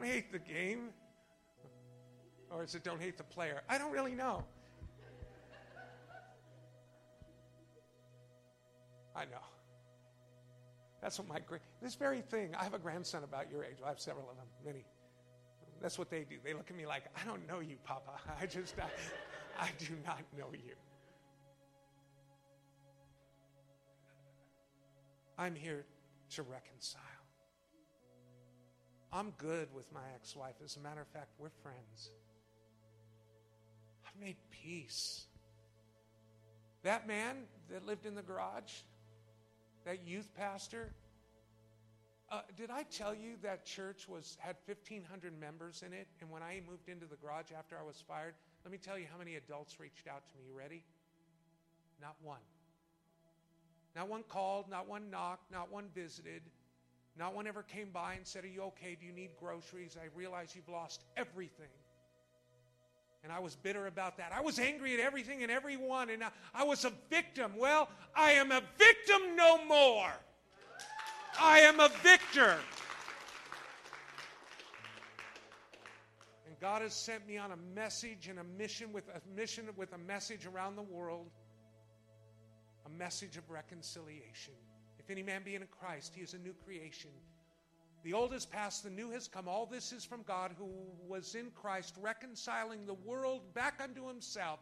Don't 0.04 0.12
hate 0.12 0.32
the 0.32 0.38
game. 0.38 0.90
Or 2.50 2.62
is 2.62 2.74
it 2.74 2.84
don't 2.84 3.00
hate 3.00 3.16
the 3.16 3.24
player? 3.24 3.62
I 3.70 3.78
don't 3.78 3.90
really 3.90 4.14
know. 4.14 4.44
I 9.16 9.24
know. 9.24 9.40
That's 11.00 11.18
what 11.18 11.26
my 11.26 11.38
great, 11.40 11.62
this 11.80 11.94
very 11.94 12.20
thing. 12.20 12.54
I 12.54 12.64
have 12.64 12.74
a 12.74 12.78
grandson 12.78 13.24
about 13.24 13.50
your 13.50 13.64
age. 13.64 13.76
I 13.82 13.88
have 13.88 13.98
several 13.98 14.28
of 14.28 14.36
them, 14.36 14.46
many. 14.64 14.84
That's 15.80 15.98
what 15.98 16.10
they 16.10 16.24
do. 16.24 16.36
They 16.44 16.52
look 16.52 16.68
at 16.68 16.76
me 16.76 16.84
like, 16.86 17.04
I 17.18 17.24
don't 17.24 17.46
know 17.48 17.60
you, 17.60 17.76
Papa. 17.84 18.12
I 18.40 18.44
just, 18.44 18.74
I, 18.78 18.88
I 19.58 19.70
do 19.78 19.94
not 20.04 20.20
know 20.36 20.48
you. 20.52 20.74
I'm 25.38 25.54
here 25.54 25.86
to 26.32 26.42
reconcile. 26.42 27.13
I'm 29.14 29.30
good 29.38 29.68
with 29.72 29.90
my 29.92 30.00
ex 30.16 30.34
wife. 30.34 30.56
As 30.64 30.76
a 30.76 30.80
matter 30.80 31.00
of 31.00 31.06
fact, 31.06 31.28
we're 31.38 31.50
friends. 31.62 32.10
I've 34.04 34.20
made 34.20 34.36
peace. 34.50 35.26
That 36.82 37.06
man 37.06 37.36
that 37.70 37.86
lived 37.86 38.06
in 38.06 38.16
the 38.16 38.22
garage, 38.22 38.72
that 39.84 40.04
youth 40.04 40.28
pastor, 40.36 40.92
uh, 42.28 42.40
did 42.56 42.70
I 42.70 42.82
tell 42.82 43.14
you 43.14 43.34
that 43.42 43.64
church 43.64 44.08
was 44.08 44.36
had 44.40 44.56
1,500 44.66 45.38
members 45.38 45.84
in 45.86 45.92
it? 45.92 46.08
And 46.20 46.28
when 46.28 46.42
I 46.42 46.60
moved 46.68 46.88
into 46.88 47.06
the 47.06 47.16
garage 47.16 47.52
after 47.56 47.78
I 47.78 47.84
was 47.84 48.02
fired, 48.08 48.34
let 48.64 48.72
me 48.72 48.78
tell 48.78 48.98
you 48.98 49.06
how 49.10 49.18
many 49.18 49.36
adults 49.36 49.78
reached 49.78 50.08
out 50.08 50.28
to 50.28 50.36
me. 50.36 50.42
You 50.48 50.58
ready? 50.58 50.82
Not 52.00 52.16
one. 52.20 52.40
Not 53.94 54.08
one 54.08 54.24
called, 54.24 54.68
not 54.68 54.88
one 54.88 55.08
knocked, 55.08 55.52
not 55.52 55.70
one 55.70 55.86
visited, 55.94 56.42
not 57.18 57.34
one 57.34 57.46
ever 57.46 57.62
came 57.62 57.90
by 57.90 58.14
and 58.14 58.26
said, 58.26 58.44
Are 58.44 58.48
you 58.48 58.62
okay? 58.62 58.96
Do 58.98 59.06
you 59.06 59.12
need 59.12 59.30
groceries? 59.38 59.96
I 60.00 60.06
realize 60.16 60.54
you've 60.54 60.68
lost 60.68 61.04
everything. 61.16 61.68
And 63.22 63.32
I 63.32 63.38
was 63.38 63.56
bitter 63.56 63.86
about 63.86 64.18
that. 64.18 64.32
I 64.36 64.42
was 64.42 64.58
angry 64.58 64.92
at 64.92 65.00
everything 65.00 65.42
and 65.42 65.50
everyone, 65.50 66.10
and 66.10 66.22
I, 66.22 66.28
I 66.54 66.64
was 66.64 66.84
a 66.84 66.92
victim. 67.08 67.52
Well, 67.56 67.88
I 68.14 68.32
am 68.32 68.52
a 68.52 68.62
victim 68.76 69.34
no 69.34 69.64
more. 69.64 70.12
I 71.40 71.60
am 71.60 71.80
a 71.80 71.88
victor. 72.02 72.56
And 76.46 76.60
God 76.60 76.82
has 76.82 76.92
sent 76.92 77.26
me 77.26 77.38
on 77.38 77.52
a 77.52 77.56
message 77.74 78.28
and 78.28 78.38
a 78.38 78.44
mission 78.58 78.92
with 78.92 79.08
a 79.08 79.36
mission 79.36 79.64
with 79.76 79.94
a 79.94 79.98
message 79.98 80.44
around 80.46 80.76
the 80.76 80.82
world 80.82 81.30
a 82.86 82.90
message 82.90 83.36
of 83.36 83.48
reconciliation. 83.50 84.54
If 85.04 85.10
any 85.10 85.22
man 85.22 85.42
be 85.44 85.54
in 85.54 85.62
Christ, 85.80 86.14
he 86.14 86.22
is 86.22 86.32
a 86.32 86.38
new 86.38 86.54
creation. 86.64 87.10
The 88.04 88.14
old 88.14 88.32
has 88.32 88.46
passed, 88.46 88.84
the 88.84 88.90
new 88.90 89.10
has 89.10 89.28
come. 89.28 89.48
All 89.48 89.66
this 89.66 89.92
is 89.92 90.04
from 90.04 90.22
God 90.22 90.52
who 90.58 90.68
was 91.06 91.34
in 91.34 91.50
Christ, 91.50 91.94
reconciling 92.00 92.86
the 92.86 92.94
world 92.94 93.42
back 93.54 93.80
unto 93.82 94.08
himself, 94.08 94.60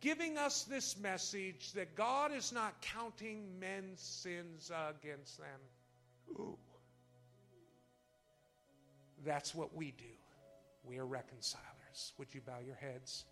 giving 0.00 0.38
us 0.38 0.64
this 0.64 0.98
message 0.98 1.72
that 1.72 1.94
God 1.94 2.32
is 2.32 2.52
not 2.52 2.80
counting 2.80 3.58
men's 3.60 4.00
sins 4.00 4.70
against 4.70 5.38
them. 5.38 5.60
Ooh. 6.38 6.58
That's 9.24 9.54
what 9.54 9.74
we 9.74 9.92
do. 9.92 10.04
We 10.84 10.98
are 10.98 11.06
reconcilers. 11.06 12.12
Would 12.18 12.34
you 12.34 12.40
bow 12.40 12.58
your 12.64 12.76
heads? 12.76 13.24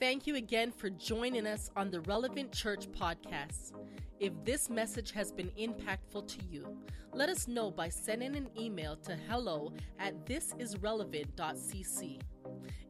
Thank 0.00 0.26
you 0.26 0.34
again 0.36 0.72
for 0.72 0.88
joining 0.88 1.46
us 1.46 1.70
on 1.76 1.90
the 1.90 2.00
Relevant 2.00 2.52
Church 2.52 2.90
podcast. 2.90 3.72
If 4.18 4.32
this 4.46 4.70
message 4.70 5.12
has 5.12 5.30
been 5.30 5.50
impactful 5.58 6.26
to 6.26 6.38
you, 6.50 6.78
let 7.12 7.28
us 7.28 7.46
know 7.46 7.70
by 7.70 7.90
sending 7.90 8.34
an 8.34 8.48
email 8.58 8.96
to 8.96 9.14
hello 9.28 9.74
at 9.98 10.24
thisisrelevant.cc. 10.24 12.18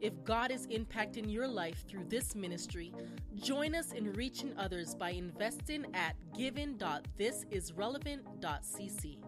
If 0.00 0.22
God 0.22 0.52
is 0.52 0.68
impacting 0.68 1.28
your 1.28 1.48
life 1.48 1.84
through 1.88 2.04
this 2.04 2.36
ministry, 2.36 2.94
join 3.34 3.74
us 3.74 3.90
in 3.90 4.12
reaching 4.12 4.56
others 4.56 4.94
by 4.94 5.10
investing 5.10 5.86
at 5.94 6.14
giving.thisisrelevant.cc. 6.38 9.18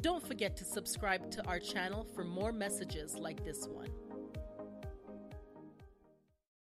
Don't 0.00 0.26
forget 0.26 0.56
to 0.56 0.64
subscribe 0.64 1.30
to 1.30 1.46
our 1.46 1.60
channel 1.60 2.04
for 2.12 2.24
more 2.24 2.50
messages 2.50 3.14
like 3.14 3.44
this 3.44 3.68
one. 3.68 3.90